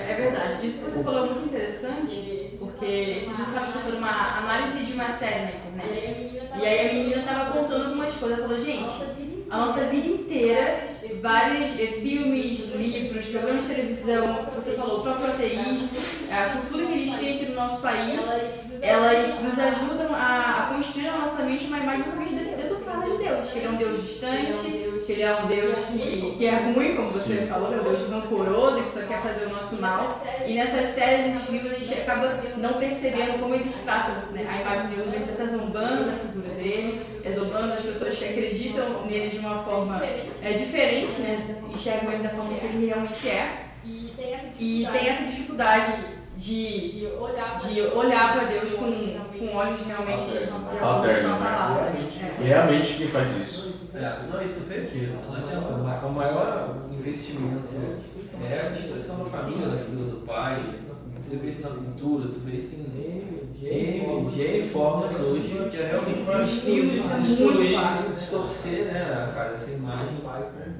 [0.08, 0.66] É, é verdade.
[0.66, 4.86] Isso que você falou é muito interessante, porque esse dia eu estava escutando uma análise
[4.86, 6.42] de uma série na internet.
[6.60, 8.40] E aí a menina estava contando algumas coisas.
[8.40, 9.04] Ela falou, gente,
[9.50, 10.88] a nossa vida inteira,
[11.22, 15.90] vários eh, filmes, livros, programas de televisão, você falou, o próprio ateísmo,
[16.32, 18.20] a cultura que a gente tem aqui no nosso país,
[18.82, 22.34] elas nos ajudam a, construir na nossa mente uma imagem totalmente
[23.18, 23.50] de- de Deus.
[23.50, 26.96] Que ele é um Deus distante, que ele é um Deus que, que é ruim,
[26.96, 30.22] como você falou, é um Deus rancoroso, que só quer fazer o nosso mal.
[30.46, 34.62] E nessas séries, nesses livros, a gente acaba não percebendo como eles tratam né, a
[34.62, 35.24] imagem de Deus.
[35.26, 39.64] Você está zombando da figura dele, é zombando das pessoas que acreditam nele de uma
[39.64, 40.02] forma
[40.42, 41.56] é, diferente, né?
[41.70, 43.64] Enxergam ele da forma que ele realmente é.
[44.60, 45.94] E tem essa dificuldade
[46.36, 47.06] de, de
[47.94, 50.48] olhar para Deus com, com olhos realmente de
[50.80, 52.10] Paterno, né?
[52.42, 53.74] E é a mente que faz isso.
[53.94, 55.74] É, não, e tu vê que não adianta.
[56.06, 57.76] O maior investimento
[58.44, 60.74] é a destruição da família, da figura do pai,
[61.16, 62.84] você vê isso na pintura, tu vê isso em
[63.62, 68.20] N formas hoje, que é realmente para filmes são destruir, muito fáceis.
[68.20, 70.16] distorcer, né, cara, essa imagem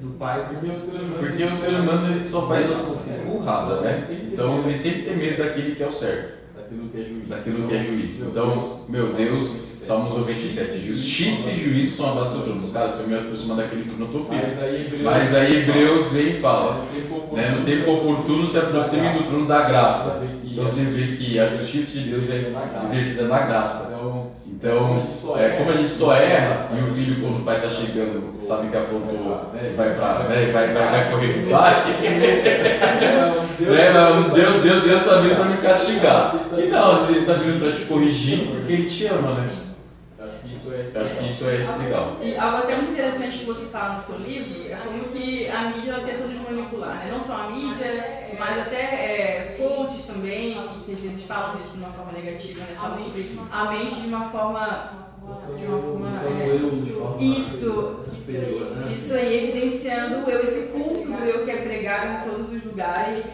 [0.00, 1.16] do pai Porque o ser humano.
[1.18, 2.86] Porque o ser humano ele só faz
[3.26, 4.04] burrada, né?
[4.32, 7.28] Então ele sempre tem medo daquele que é o certo, Daquilo que é juiz.
[7.28, 8.20] daquilo que é juiz.
[8.20, 12.68] Então, meu Deus, Salmos 97, justiça e juízo são a base do trono.
[12.72, 14.42] Cara, se eu me aproximar daquele trono, eu tô firme.
[14.42, 17.90] Mas aí Hebreus, Mas aí Hebreus vem e fala, no tempo oportuno, né, no tempo
[17.90, 20.26] oportuno se aproxime do trono da graça.
[20.54, 23.98] Então você vê que a justiça de Deus é exercida na graça.
[24.46, 28.34] Então, é, como a gente só erra, e o filho, quando o pai está chegando,
[28.38, 31.96] sabe que aprontou, vai, pra, né, vai, vai, vai correr pro pai, né,
[34.32, 36.36] Deus, Deus, Deus está vindo para me castigar.
[36.56, 39.63] E não, ele está vindo para te corrigir porque ele te ama, né?
[40.74, 41.00] Acho que isso é.
[41.00, 42.16] Acho que isso é legal.
[42.22, 45.70] E algo até muito interessante que você fala no seu livro é como que a
[45.70, 47.08] mídia ela tenta nos manipular, né?
[47.10, 51.72] Não só a mídia, mas até é, coaches também, que, que às vezes falam isso
[51.72, 52.76] de uma forma negativa, né?
[52.76, 55.04] Falam sobre a mente de uma forma.
[55.58, 56.08] De uma forma.
[56.26, 58.86] É, eu, de forma isso, né?
[58.90, 62.64] isso aí, evidenciando o eu, esse culto do eu que é pregado em todos os
[62.64, 63.24] lugares.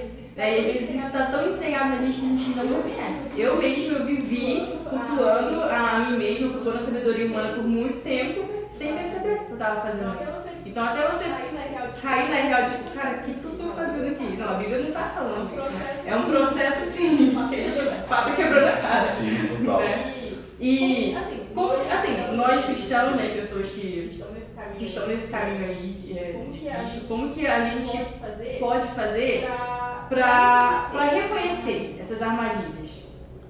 [0.41, 3.38] Daí, às vezes, isso está tão entregado na gente que a gente ainda não conhece.
[3.38, 8.49] Eu mesmo, eu vivi cultuando a mim mesma, cultuando a sabedoria humana por muito tempo,
[8.70, 10.49] sem perceber que eu estava fazendo isso.
[10.64, 11.24] Então, até você
[12.01, 14.36] cair na real de, cara, o que, que eu estou fazendo aqui?
[14.38, 16.03] Não, a Bíblia não está falando isso, né?
[16.07, 19.09] É um processo, assim, que a gente passa quebrando a cara.
[19.09, 19.80] Sim, total.
[19.80, 20.14] Né?
[20.59, 21.16] E,
[21.55, 24.11] como, assim, nós cristãos, né, pessoas que,
[24.80, 26.47] estão nesse caminho aí é,
[27.07, 29.47] como que a gente pode fazer
[30.11, 32.90] para reconhecer essas armadilhas?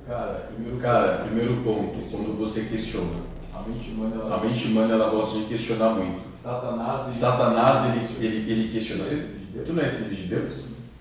[0.06, 3.30] Cara, primeiro, Cara, primeiro ponto, quando você questiona.
[3.54, 4.36] a mente humana, ela.
[4.36, 6.20] A mente humana ela gosta de questionar muito.
[6.36, 9.04] Satanás, ele- Satanás ele, ele, ele questiona.
[9.04, 9.26] Você,
[9.66, 10.54] tu não é filho de Deus?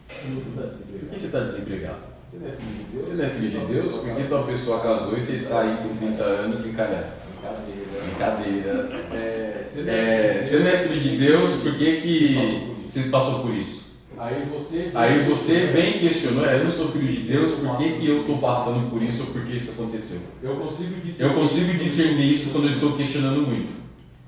[0.07, 0.61] Tá.
[0.61, 1.97] Por que você está desempregado?
[2.27, 3.07] Você não é filho de Deus?
[3.07, 3.93] Você não é filho de Deus?
[3.95, 7.07] Por que tua pessoa casou e você está aí com 30 anos encalhado?
[7.41, 8.83] Brincadeira.
[8.83, 8.89] Brincadeira.
[9.13, 13.39] É, você não É, você não é filho de Deus, por que, que você passou
[13.39, 13.88] por isso?
[14.19, 14.91] Aí você.
[14.93, 18.09] Aí você vem e questiona, "É, eu não sou filho de Deus, por que, que
[18.09, 20.19] eu estou passando por isso ou por que isso aconteceu?
[20.43, 21.31] Eu consigo discernir.
[21.31, 23.79] Eu consigo discernir isso quando eu estou questionando muito.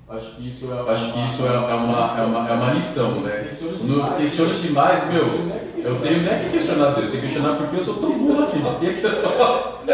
[0.09, 0.91] Acho que isso é.
[0.91, 3.45] Acho que isso é, uma, é, uma, é uma lição, né?
[3.47, 4.17] Questiona demais.
[4.17, 7.83] questiono demais, meu, eu tenho nem que questionar Deus, eu tenho que questionar porque eu
[7.83, 9.81] sou tão burro assim, por que, que eu só.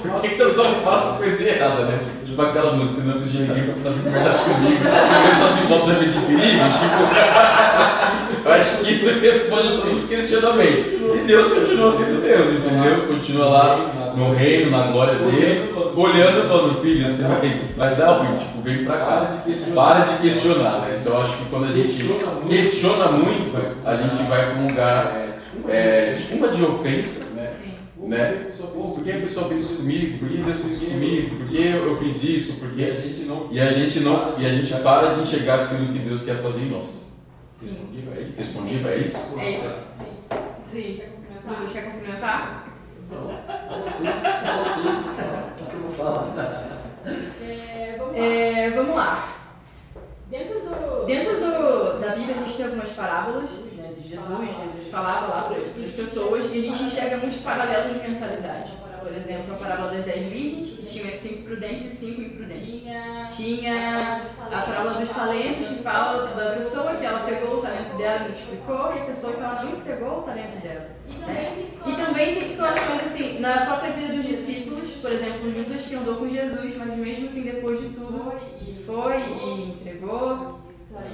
[0.00, 2.06] Por que, que eu só faço coisa errada, né?
[2.24, 4.82] Tipo aquela música, não existe ninguém pra fazer merda comigo.
[4.82, 7.99] Eu só se volta na de perigo, tipo.
[8.44, 11.00] Eu acho que isso responde a todos os questionamentos.
[11.14, 13.06] E Deus continua sendo Deus, entendeu?
[13.08, 18.10] Continua lá no reino, na glória dele, olhando e falando, filho, você vai, vai dar
[18.12, 19.04] ruim, tipo, vem pra cá.
[19.06, 19.82] Para de questionar.
[19.82, 20.98] Para de questionar, né?
[21.00, 22.04] Então eu acho que quando a gente
[22.48, 23.56] Questiona muito.
[23.84, 25.38] a gente vai para um lugar
[25.68, 27.50] é, de uma de ofensa, Né?
[28.02, 28.46] né?
[28.72, 30.18] Pô, por que a pessoa fez isso comigo?
[30.18, 31.36] Por que Deus fez isso comigo?
[31.36, 32.52] Por que eu fiz isso?
[32.54, 33.02] Por Porque a que...
[33.08, 33.48] gente não.
[33.50, 36.62] E a gente não, e a gente para de enxergar aquilo que Deus quer fazer
[36.62, 36.99] em nós.
[37.62, 38.38] Respondiva é isso?
[38.38, 39.18] Respondido é isso?
[39.38, 39.74] É isso.
[40.62, 41.12] Isso aí.
[41.46, 42.64] Lucas, quer complementar?
[43.10, 43.14] O
[45.66, 46.26] que eu vou falar?
[47.42, 48.18] É, vamos lá.
[48.18, 49.40] É, vamos lá.
[50.30, 51.06] Dentro do.
[51.06, 55.42] Dentro do, da Bíblia a gente tem algumas parábolas né, de Jesus, Jesus falava lá
[55.42, 58.79] para as pessoas e a gente enxerga muitos paralelos de mentalidade.
[59.00, 62.82] Por exemplo, a parábola das 10 virgens, que tinha cinco prudentes e cinco imprudentes.
[62.82, 63.28] Tinha.
[63.34, 68.20] Tinha a parábola dos talentos, que fala da pessoa que ela pegou o talento dela
[68.24, 70.88] e multiplicou, e a pessoa que ela não entregou o talento dela.
[71.08, 75.10] E também tem E situações- também tem situações assim, na própria vida dos discípulos, por
[75.10, 79.62] exemplo, Judas que andou com Jesus, mas mesmo assim, depois de tudo, e foi e
[79.70, 80.60] entregou,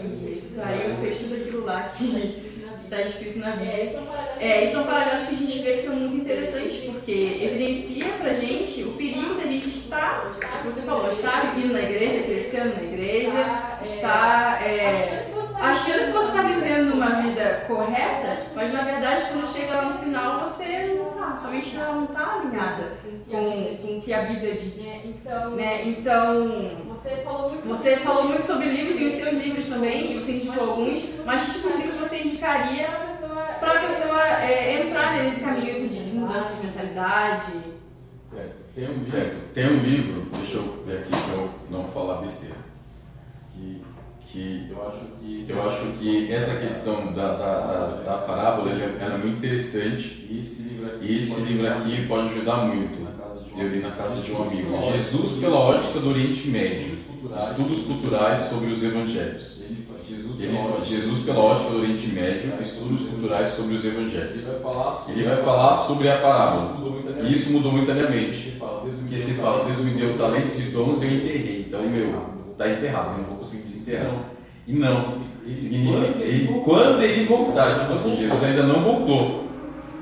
[0.02, 2.55] e traiu, fez tudo aquilo lá que
[2.86, 3.72] está escrito na Bíblia.
[3.72, 4.06] É, isso é um.
[4.40, 8.32] É, e são paralelos que a gente vê que são muito interessantes, porque evidencia pra
[8.32, 10.32] gente o perigo da gente estar,
[10.64, 15.26] você falou, estar indo na igreja, crescendo na igreja, estar é,
[15.60, 19.98] achando que você está vivendo uma vida correta, mas na verdade quando chega lá no
[19.98, 22.92] final você não tá, sua mente não está alinhada
[23.30, 24.86] com, com o que a Bíblia diz.
[24.86, 25.88] É, então, Né?
[25.88, 26.48] Então,
[26.88, 30.20] você falou muito você sobre falou muito sobre livros, e os seus livros também, e
[30.20, 33.42] você indicou alguns, mas que tipo de livro você indicaria a pessoa.
[33.58, 37.52] para a pessoa é, entrar nesse caminho assim, de mudança de mentalidade?
[38.30, 38.66] Certo.
[38.74, 39.52] Tem um Certo.
[39.54, 42.56] Tem um livro, deixa eu ver aqui para eu não falar besteira,
[43.52, 43.82] que,
[44.32, 45.44] que Eu acho que.
[45.48, 50.62] eu acho que essa questão da, da, da, da parábola ela é, muito interessante Esse
[50.62, 51.06] livro aqui.
[51.06, 53.06] e esse livro aqui pode ajudar muito.
[53.56, 54.92] Eu li na casa de um amigo.
[54.92, 56.98] Jesus pela ótica do Oriente Médio.
[57.36, 58.40] Estudos culturais.
[58.40, 59.56] Sobre os evangelhos.
[60.38, 64.46] Ele Jesus pela ótica do Oriente Médio, estudos culturais sobre os evangelhos.
[65.08, 66.76] Ele vai falar sobre, a parábola.
[67.22, 68.52] E isso mudou muito a minha mente.
[68.58, 70.52] Porque se fala, Deus me deu talentos.
[70.52, 71.64] talentos e dons e eu enterrei.
[71.66, 74.12] Então, meu, tá enterrado, eu não vou conseguir desenterrar.
[74.66, 75.14] E não,
[75.54, 79.44] significa, ele, quando ele voltar, tipo assim, Jesus ainda não voltou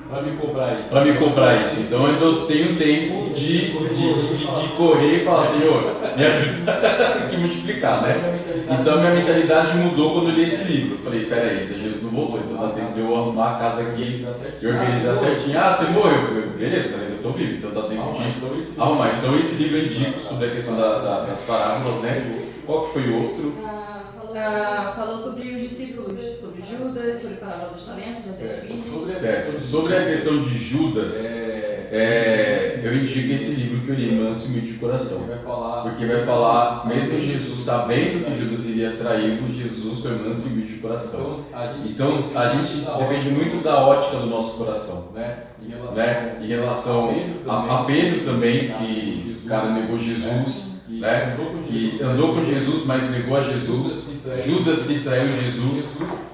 [0.09, 0.89] Para me cobrar isso.
[0.91, 1.81] para me cobrar isso.
[1.81, 7.27] Então eu ainda tenho tempo de, de, de, de correr e falar, Senhor, me ajuda
[7.31, 8.41] que multiplicar, né?
[8.71, 10.95] Então minha mentalidade mudou quando eu li esse livro.
[10.97, 13.83] Eu falei, peraí, ainda Jesus não voltou, então dá tempo de eu arrumar a casa
[13.83, 14.25] aqui
[14.63, 15.59] e organizar certinho.
[15.59, 16.37] Ah, você morreu?
[16.37, 19.11] Eu, Beleza, mas ainda eu tô vivo, então dá tempo de arrumar.
[19.19, 22.44] Então esse livro eu indico sobre a questão da- da- das parábolas, né?
[22.67, 23.55] Qual que foi o outro?
[23.65, 28.37] Ah, falou Ah, falou sobre os discípulos, sobre Judas, sobre a parábola dos talentos, dos
[28.39, 29.17] dez filhos.
[29.17, 29.61] Certo.
[29.63, 34.47] Sobre a questão de Judas, É, é, eu indico esse livro que eu li, Manso
[34.47, 35.19] e Humilde de Coração.
[35.29, 35.83] Vai falar.
[35.83, 40.73] Porque vai falar, mesmo Jesus sabendo que Judas iria traí-lo, Jesus foi manso e humilde
[40.75, 41.45] de coração.
[41.85, 45.13] Então a gente, Então depende muito da ótica do nosso coração.
[45.15, 45.45] né?
[45.63, 46.37] Em relação, Né?
[46.41, 47.15] Em relação
[47.47, 50.74] a, a Pedro também, que o cara negou Jesus, que
[51.05, 51.35] né?
[51.35, 54.14] andou com que Jesus, andou com Jesus, mas negou a Jesus.
[54.43, 55.85] Judas que traiu Jesus.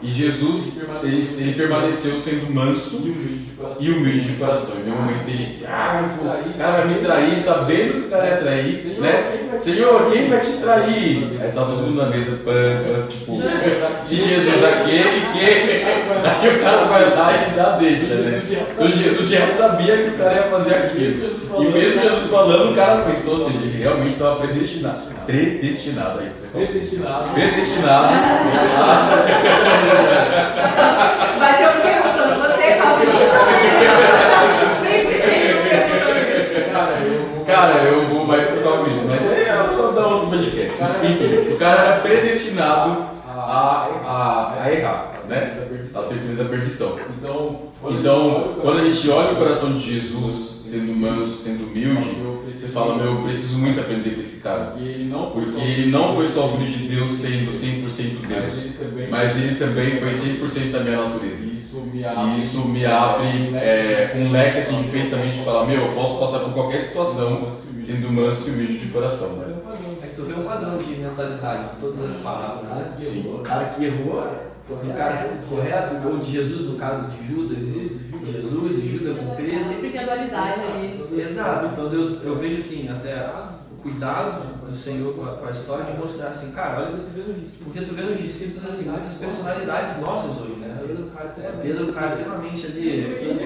[0.02, 0.72] E Jesus,
[1.02, 3.02] ele, ele permaneceu sendo manso
[3.78, 4.76] e humilde de coração.
[4.76, 6.08] Em nenhum momento ele, ah,
[6.46, 9.58] o cara vai me trair, sabendo que o cara ia trair, né?
[9.58, 11.38] Senhor, quem vai te trair?
[11.40, 13.38] Aí tá todo mundo na mesa, pã, tipo,
[14.08, 15.84] e Jesus aquele que.
[16.24, 18.42] Aí o cara vai lá e dá deixa, né?
[18.72, 21.30] Então Jesus já sabia que o cara ia fazer aquilo.
[21.58, 23.18] E mesmo Jesus falando, o cara fez.
[23.18, 25.19] Então, ou seja, ele realmente estava predestinado.
[25.26, 26.32] Predestinado aí.
[26.52, 27.30] predestinado.
[27.34, 28.08] Predestinado.
[31.38, 33.38] Vai ter um perguntando, você é calvinista?
[34.80, 36.70] Sempre tem um perguntando isso.
[36.72, 39.22] Cara, eu Cara, eu vou mais pro calvinismo, mas
[39.76, 40.76] vou dar outro podcast.
[41.04, 45.59] Enfim, o cara era predestinado a, a, a errar, né?
[45.94, 46.96] A ser filho da perdição.
[47.18, 52.10] Então, Então, quando a gente olha o coração de Jesus sendo manso, sendo humilde,
[52.52, 54.66] você fala, meu, eu preciso muito aprender com esse cara.
[54.72, 57.52] Porque ele não foi Porque só- ele não foi só o filho de Deus sendo
[57.52, 61.44] 100% mas Deus, ele também, mas ele também foi 100% da minha natureza.
[61.44, 65.66] isso me abre, E isso me abre é, um leque assim, de pensamento de falar,
[65.66, 69.36] meu, eu posso passar por qualquer situação sendo manso e humilde de coração.
[69.38, 69.54] Né?
[70.30, 72.92] É que vê um padrão de mentalidade todas as palavras, né?
[72.96, 73.34] Sim.
[73.34, 74.22] O cara que errou,
[74.68, 75.16] do cara
[75.48, 79.64] correto, ou de Jesus, no caso de Judas, e Jesus e Judas com Pedro.
[79.68, 81.20] Sempre tem a dualidade ali.
[81.20, 83.28] Exato, então Deus, eu vejo assim, até
[83.72, 86.98] o cuidado do Senhor com a, com a história de mostrar assim, cara, olha,
[87.64, 90.78] porque tu vê nos discípulos assim, muitas personalidades nossas hoje, né?
[91.62, 93.36] Pedro, o cara extremamente ali,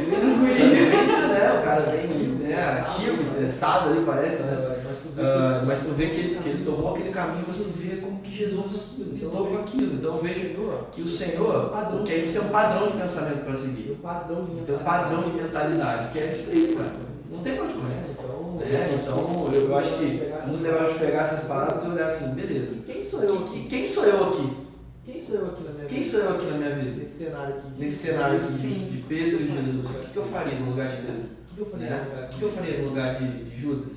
[1.28, 1.60] né?
[1.60, 4.83] O cara bem né, ativo, estressado ali, parece, né?
[5.18, 8.20] Ah, mas tu vê que ele, que ele tomou aquele caminho, mas tu vê como
[8.20, 9.94] que Jesus lidou com aquilo.
[9.94, 10.40] Então eu vejo
[10.92, 14.78] que o Senhor, porque a gente tem um padrão de pensamento para seguir, tem um
[14.78, 16.92] padrão de mentalidade, que é Cristo, cara.
[17.30, 18.04] Não tem onde correr.
[18.62, 22.34] É, então eu, eu acho que muito legal de pegar essas palavras e olhar assim,
[22.34, 23.60] beleza, Quem sou eu que- aqui?
[23.62, 24.56] que- quem sou eu aqui?
[25.04, 26.10] Quem sou eu aqui na minha Quem vida?
[26.10, 27.00] sou eu aqui na minha vida?
[27.00, 27.66] Nesse cenário aqui.
[27.78, 30.88] Nesse cenário aqui de, de Pedro e Jesus, o que, que eu faria no lugar
[30.88, 31.22] de Pedro?
[31.58, 31.76] O que?
[31.76, 32.28] Né?
[32.30, 33.92] Que, que eu faria no lugar de, de Judas?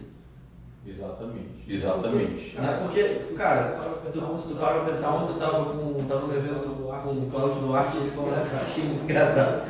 [0.88, 1.66] Exatamente.
[1.68, 2.56] Exatamente.
[2.60, 2.80] Né?
[2.82, 3.04] Porque,
[3.36, 6.84] cara, se tu, tu para pra pensar, ontem eu tava, com, tava no evento com
[7.12, 9.62] o Cláudio Duarte e ele falou um negócio eu achei muito engraçado.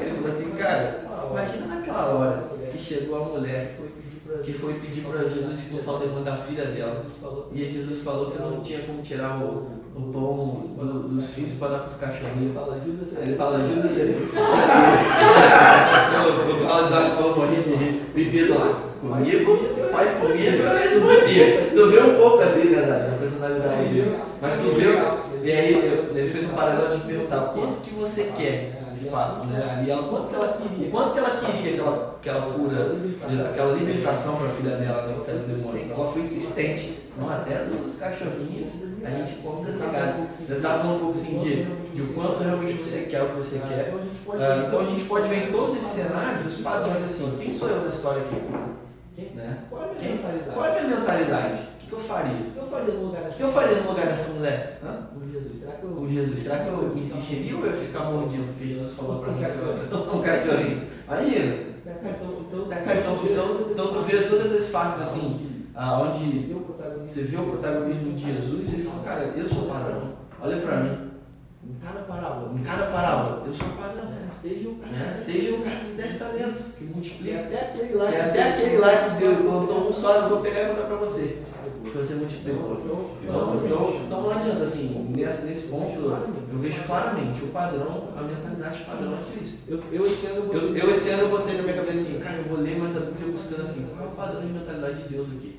[0.00, 1.00] Ele falou assim, cara,
[1.30, 3.78] imagina naquela hora que chegou a mulher
[4.44, 7.04] que foi pedir para Jesus expulsar o demônio da filha dela.
[7.52, 11.58] E aí Jesus falou que não tinha como tirar o, o pão do- dos filhos
[11.58, 12.52] para dar para os cachorrinhos.
[12.54, 13.16] Fala, Judas.
[13.16, 14.12] Aí ele fala, ele.
[16.52, 18.02] o Cláudio Duarte falou, morri de rir.
[18.14, 18.82] Bebido lá.
[19.00, 21.70] Comigo, você faz comigo, eu respondia.
[21.74, 24.16] Tu vê um pouco assim, né, da da personalidade dele.
[24.40, 25.74] Mas tu vê, e aí
[26.14, 29.84] ele fez um paralelo de perguntar quanto que você quer, de fato, né?
[29.86, 32.96] E ela, quanto que ela queria, quanto que ela queria aquela, aquela cura,
[33.50, 35.84] aquela libertação para a filha dela, né, saiu do demônio.
[35.84, 37.06] Então ela foi insistente.
[37.18, 38.68] Não, até dos cachorrinhos,
[39.02, 40.26] a gente come desligado.
[40.48, 43.36] Eu estava falando um pouco assim de, de o quanto realmente você quer o que
[43.36, 43.94] você quer.
[44.34, 47.68] Ah, então a gente pode ver em todos esses cenários os padrões assim, quem sou
[47.68, 48.36] eu na história aqui?
[49.16, 49.58] Né?
[49.70, 50.50] Qual é a minha Quem- mentalidade?
[50.54, 51.54] Qual é a minha mentalidade?
[51.54, 52.32] O que, que eu faria?
[52.32, 54.80] O que eu faria no lugar O dessa que eu faria no lugar dessa mulher?
[54.84, 54.92] Hã?
[55.14, 55.58] Com Jesus?
[55.58, 55.90] Será que eu.
[55.90, 58.44] Com Jesus, será que eu insistiria ou eu ia ficar mordido?
[58.44, 59.48] Porque Jesus falou pra mim eu
[60.18, 60.82] um cachorrinho.
[61.08, 61.66] Imagina.
[61.86, 62.66] Então,
[63.30, 66.64] então, então, tu vê todas as faces assim, onde o
[67.06, 70.12] você vê o protagonismo de Jesus e ele fala, cara, eu sou o padrão.
[70.40, 71.05] Olha pra mim.
[71.68, 72.52] Em cada parábola.
[72.54, 74.04] Em cada parábola, eu sou o padrão.
[74.04, 74.28] Né?
[74.40, 74.92] Seja o cara.
[74.92, 75.22] Né?
[75.24, 77.40] Seja o cara de 10 talentos, que multiplica.
[77.40, 78.10] até aquele lá.
[78.10, 80.86] Que até aquele lá que deu, plantou um só, eu vou pegar e vou dar
[80.86, 81.42] pra você.
[81.82, 83.16] Porque você multiplicou.
[83.22, 88.22] Então, então, então não adianta, assim, nesse, nesse ponto, eu vejo claramente o padrão, a
[88.22, 89.58] mentalidade padrão é Cristo.
[89.68, 92.36] Eu, eu esse ano Eu, eu esse ano eu botei na minha cabeça assim, cara,
[92.38, 95.08] eu vou ler mais a Bíblia buscando assim, qual é o padrão de mentalidade de
[95.08, 95.55] Deus aqui?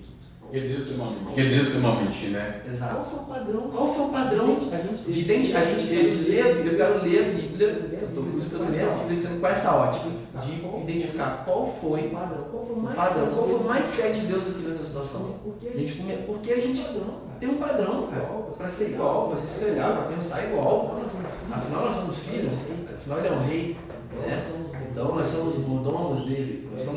[0.50, 2.62] Porque Deus tem uma Porque Deus tem uma mente, né?
[2.64, 3.06] Qual Exato.
[3.10, 3.62] foi o padrão?
[3.70, 4.78] Qual foi o padrão A
[5.12, 7.68] gente, de, a gente, de ler, eu quero ler a Bíblia,
[8.02, 10.06] eu estou buscando ler a Bíblia sendo com essa ótica,
[10.42, 10.52] de
[10.84, 12.44] identificar qual foi o padrão.
[12.50, 15.36] Qual foi o padrão, qual foi o mindset de Deus aqui nessa situação.
[15.44, 16.84] Porque A gente, come- porque a gente
[17.40, 18.08] tem um padrão,
[18.58, 20.98] para ser igual, para se espelhar, para pensar igual.
[21.52, 22.58] Afinal, nós somos filhos,
[22.96, 23.78] afinal, ele é um rei,
[24.18, 24.44] né?
[24.90, 26.97] Então, nós somos mordomos dele, nós somos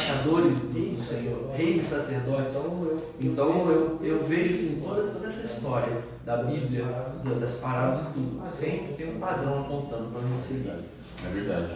[0.00, 2.56] embaixadores do, Senhor, reis e sacerdotes.
[3.20, 6.84] Então, eu, eu vejo assim, toda, toda essa história da Bíblia,
[7.24, 10.72] da- das parábolas e tudo, sempre tem um padrão apontando para a gente seguir.
[11.24, 11.72] É verdade.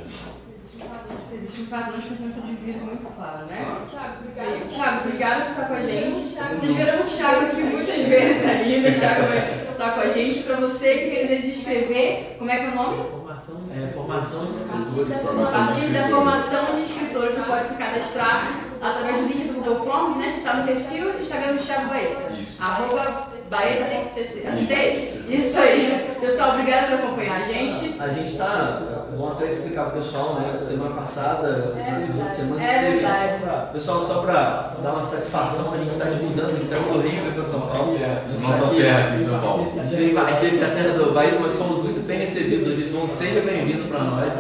[1.33, 3.59] Existe um padrão de pensamento de vida muito claro, né?
[3.59, 3.87] Aí.
[4.19, 4.69] obrigado.
[4.69, 6.15] Thiago, obrigado por estar com a gente.
[6.59, 8.91] Vocês viram o Thiago aqui muitas vezes ali, né?
[8.91, 10.43] O Thiago vai estar com a gente.
[10.43, 13.24] Para você que de escrever, como é que é o nome?
[13.35, 15.11] Formação É, formação de escritores.
[15.11, 16.11] A de partir da escritores.
[16.11, 20.33] formação de escritores, você pode se cadastrar através do link do Google Forms, né?
[20.35, 22.33] Que está no perfil do Instagram do Thiago Baeta.
[22.39, 22.63] Isso.
[22.63, 24.69] Arroba Baeta tem que Isso.
[24.69, 26.17] ter Isso aí.
[26.21, 27.97] Pessoal, obrigada por acompanhar a gente.
[28.01, 28.83] A gente está,
[29.17, 30.59] bom até explicar pro pessoal, né?
[30.63, 33.73] Semana passada, É semana É esteve- verdade.
[33.73, 37.01] Pessoal, só para dar uma satisfação, a gente está de mudança, a gente saiu do
[37.01, 37.99] Rio e veio para São Paulo.
[38.41, 39.73] Nossa terra aqui em São Paulo.
[39.77, 42.87] A gente veio invadir aqui a terra do Bahia, mas fomos muito bem recebidos hoje.
[42.89, 44.35] Então seja bem-vindo para nós, tá?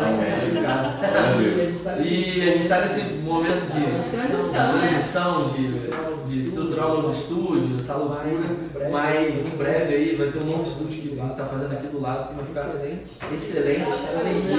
[0.63, 2.03] Casa.
[2.03, 4.89] E a gente está nesse momento de Transição, né?
[4.89, 5.91] transição, de,
[6.31, 8.45] de estruturar um novo estúdio, essa loucura.
[8.91, 11.87] Mas em breve aí vai ter um novo estúdio que a gente está fazendo aqui
[11.87, 13.11] do lado que vai ficar excelente.
[13.33, 13.91] excelente.
[13.91, 14.53] Excelente.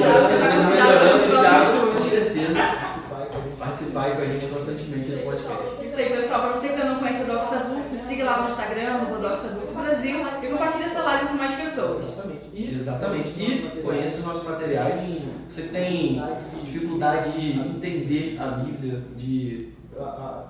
[0.72, 2.96] Melhorando, o Thiago, com certeza,
[3.60, 5.86] participar aí com a gente constantemente no podcast.
[5.86, 6.42] Isso aí, pessoal.
[6.42, 9.48] Para você que ainda não conhece o Doxa Books, siga lá no Instagram, arroba Doxa
[9.50, 12.06] Books Brasil, e compartilhe essa live com mais pessoas.
[12.56, 13.34] Exatamente.
[13.38, 13.80] E Exatamente.
[13.80, 14.96] E conheça os nossos materiais.
[15.50, 16.22] Você tem
[16.64, 19.74] dificuldade de entender a Bíblia, de.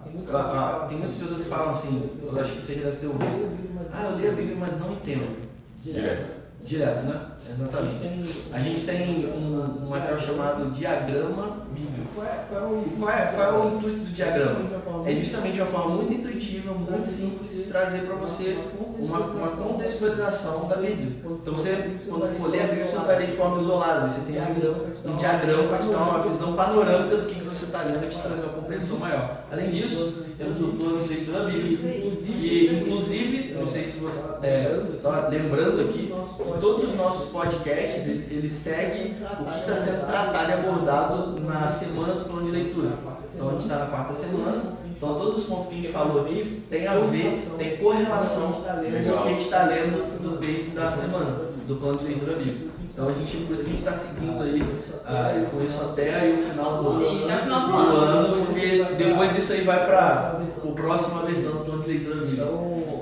[0.04, 0.40] tem muitas a-
[0.84, 3.56] a- pessoas que falam assim, eu acho que você já deve ter ouvido.
[3.94, 5.46] Ah, eu leio a Bíblia, mas não entendo.
[5.84, 6.36] Direto.
[6.64, 7.22] Direto, né?
[7.50, 8.48] Exatamente.
[8.52, 12.06] A gente tem um, um material chamado Diagrama Bíblico.
[12.16, 14.60] Qual é, qual é Qual é, qual é o intuito do diagrama?
[15.06, 18.58] É justamente uma forma muito intuitiva, muito simples de trazer para você
[19.06, 21.12] uma, uma contextualização da Bíblia.
[21.24, 24.22] Então você, quando for ler a Bíblia, você não vai ler de forma isolada, você
[24.22, 28.10] tem um, diagrama para te dar uma visão panorâmica do que, você está lendo e
[28.10, 29.44] te trazer uma compreensão maior.
[29.50, 34.20] Além disso, temos o plano de leitura bíblica, que inclusive, não sei se você.
[34.42, 39.76] É, só lembrando aqui, que todos os nossos podcasts ele- eles seguem o que está
[39.76, 42.90] sendo tratado e abordado na semana do plano de leitura.
[43.34, 44.64] Então a gente está na quarta semana,
[44.96, 48.60] então todos os pontos que a gente falou aqui tem a ver, tem correlação com
[48.60, 52.76] o que a gente está lendo do texto da semana, do plano de leitura bíblica.
[52.96, 54.64] Então a gente, por isso que a gente está seguindo aí
[55.06, 57.98] ah, com isso até aí o final do Sim, até o final do ano.
[57.98, 62.44] ano, porque depois disso aí vai para a próxima versão do plano de leitura bíblica.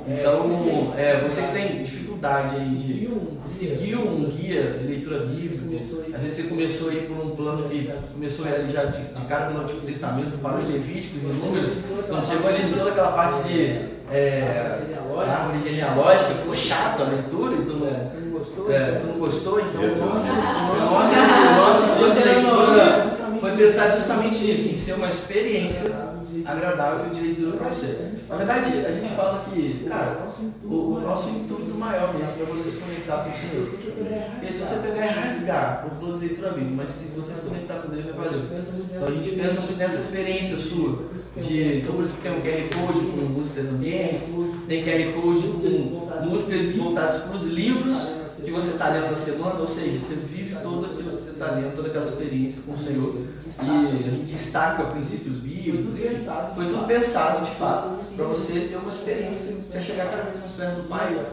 [0.07, 3.07] Então, é, você que tem dificuldade aí de
[3.47, 5.63] seguir um guia de leitura bíblica,
[6.13, 9.47] às vezes você começou aí por um plano que começou ali já de, de cara
[9.47, 11.71] pelo Antigo Testamento, parou em Levíticos e Números,
[12.07, 14.79] quando chegou ali em toda aquela parte de é,
[15.27, 17.87] árvore genealógica, ficou chato a leitura, e tu não,
[18.71, 20.17] é, tu não gostou, então o nosso,
[20.91, 23.07] nosso, o nosso plano de leitura
[23.39, 26.12] foi pensado justamente nisso, em ser uma experiência
[26.45, 28.11] agradável de leitura para você.
[28.27, 30.27] Na verdade, a gente fala que, cara,
[30.63, 33.69] o, o nosso intuito maior mesmo é você se conectar com o Senhor.
[33.69, 37.41] Porque se você pegar e rasgar o plano de leitura bíblica, mas se você se
[37.41, 38.41] conectar com Deus, já valeu.
[38.95, 40.57] Então a gente pensa muito nessa experiência.
[40.57, 44.29] sua, de então por isso que tem um QR Code com músicas ambientes,
[44.67, 49.59] tem QR Code com músicas voltadas para os livros que você está lendo na semana,
[49.59, 52.77] ou seja, você vive todo aquilo que você está lendo, toda aquela experiência com o
[52.77, 53.15] Senhor.
[53.63, 55.93] E a gente destaca princípios bíblicos.
[56.55, 60.51] Foi tudo pensado de fato para você ter uma experiência, você chegar cada vez mais
[60.51, 61.25] perto do Pai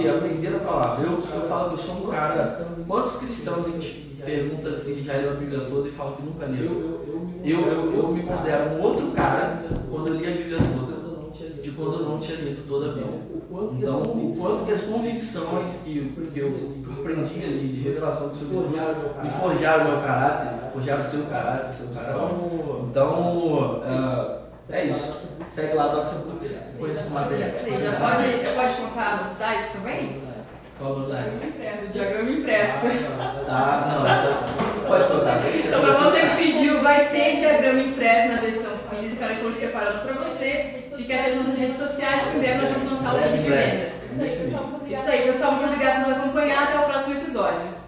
[0.00, 1.06] e aprender a palavra.
[1.06, 2.68] Eu, eu falo que eu sou um cara.
[2.86, 6.46] Quantos cristãos a gente pergunta se já leu a Bíblia toda e fala que nunca
[6.46, 7.00] leu?
[7.44, 10.93] Eu, eu, eu me considero um outro cara quando eu li a Bíblia toda
[11.76, 13.20] quando eu não tinha lido toda a Bíblia.
[13.72, 18.36] Então, o quanto que as convicções que eu, que eu aprendi ali de revelação do
[18.36, 18.68] Senhor
[19.22, 22.22] me forjaram o meu caráter, forjaram o seu caráter, o seu caráter.
[22.90, 24.38] Então, ah,
[24.70, 25.16] é isso.
[25.48, 27.52] Segue lá, Doxa Books, com esses materiais.
[27.54, 28.22] Sim, já pode,
[28.54, 30.22] pode contar a novidade também?
[30.78, 31.46] Qual o live?
[31.46, 31.92] Impresso.
[31.92, 32.86] Diagrama impresso.
[33.46, 34.44] Tá, não, tá.
[34.88, 35.40] pode tocar.
[35.46, 39.28] Então, pra você que pediu, vai ter diagrama impresso na versão física.
[39.28, 40.83] Nós estamos preparando pra você.
[40.96, 43.94] Fique atento nas redes sociais, breve nós vamos lançar o link de venda.
[44.90, 45.52] Isso aí, pessoal.
[45.52, 46.62] Muito obrigada por nos acompanhar.
[46.64, 47.83] Até o próximo episódio.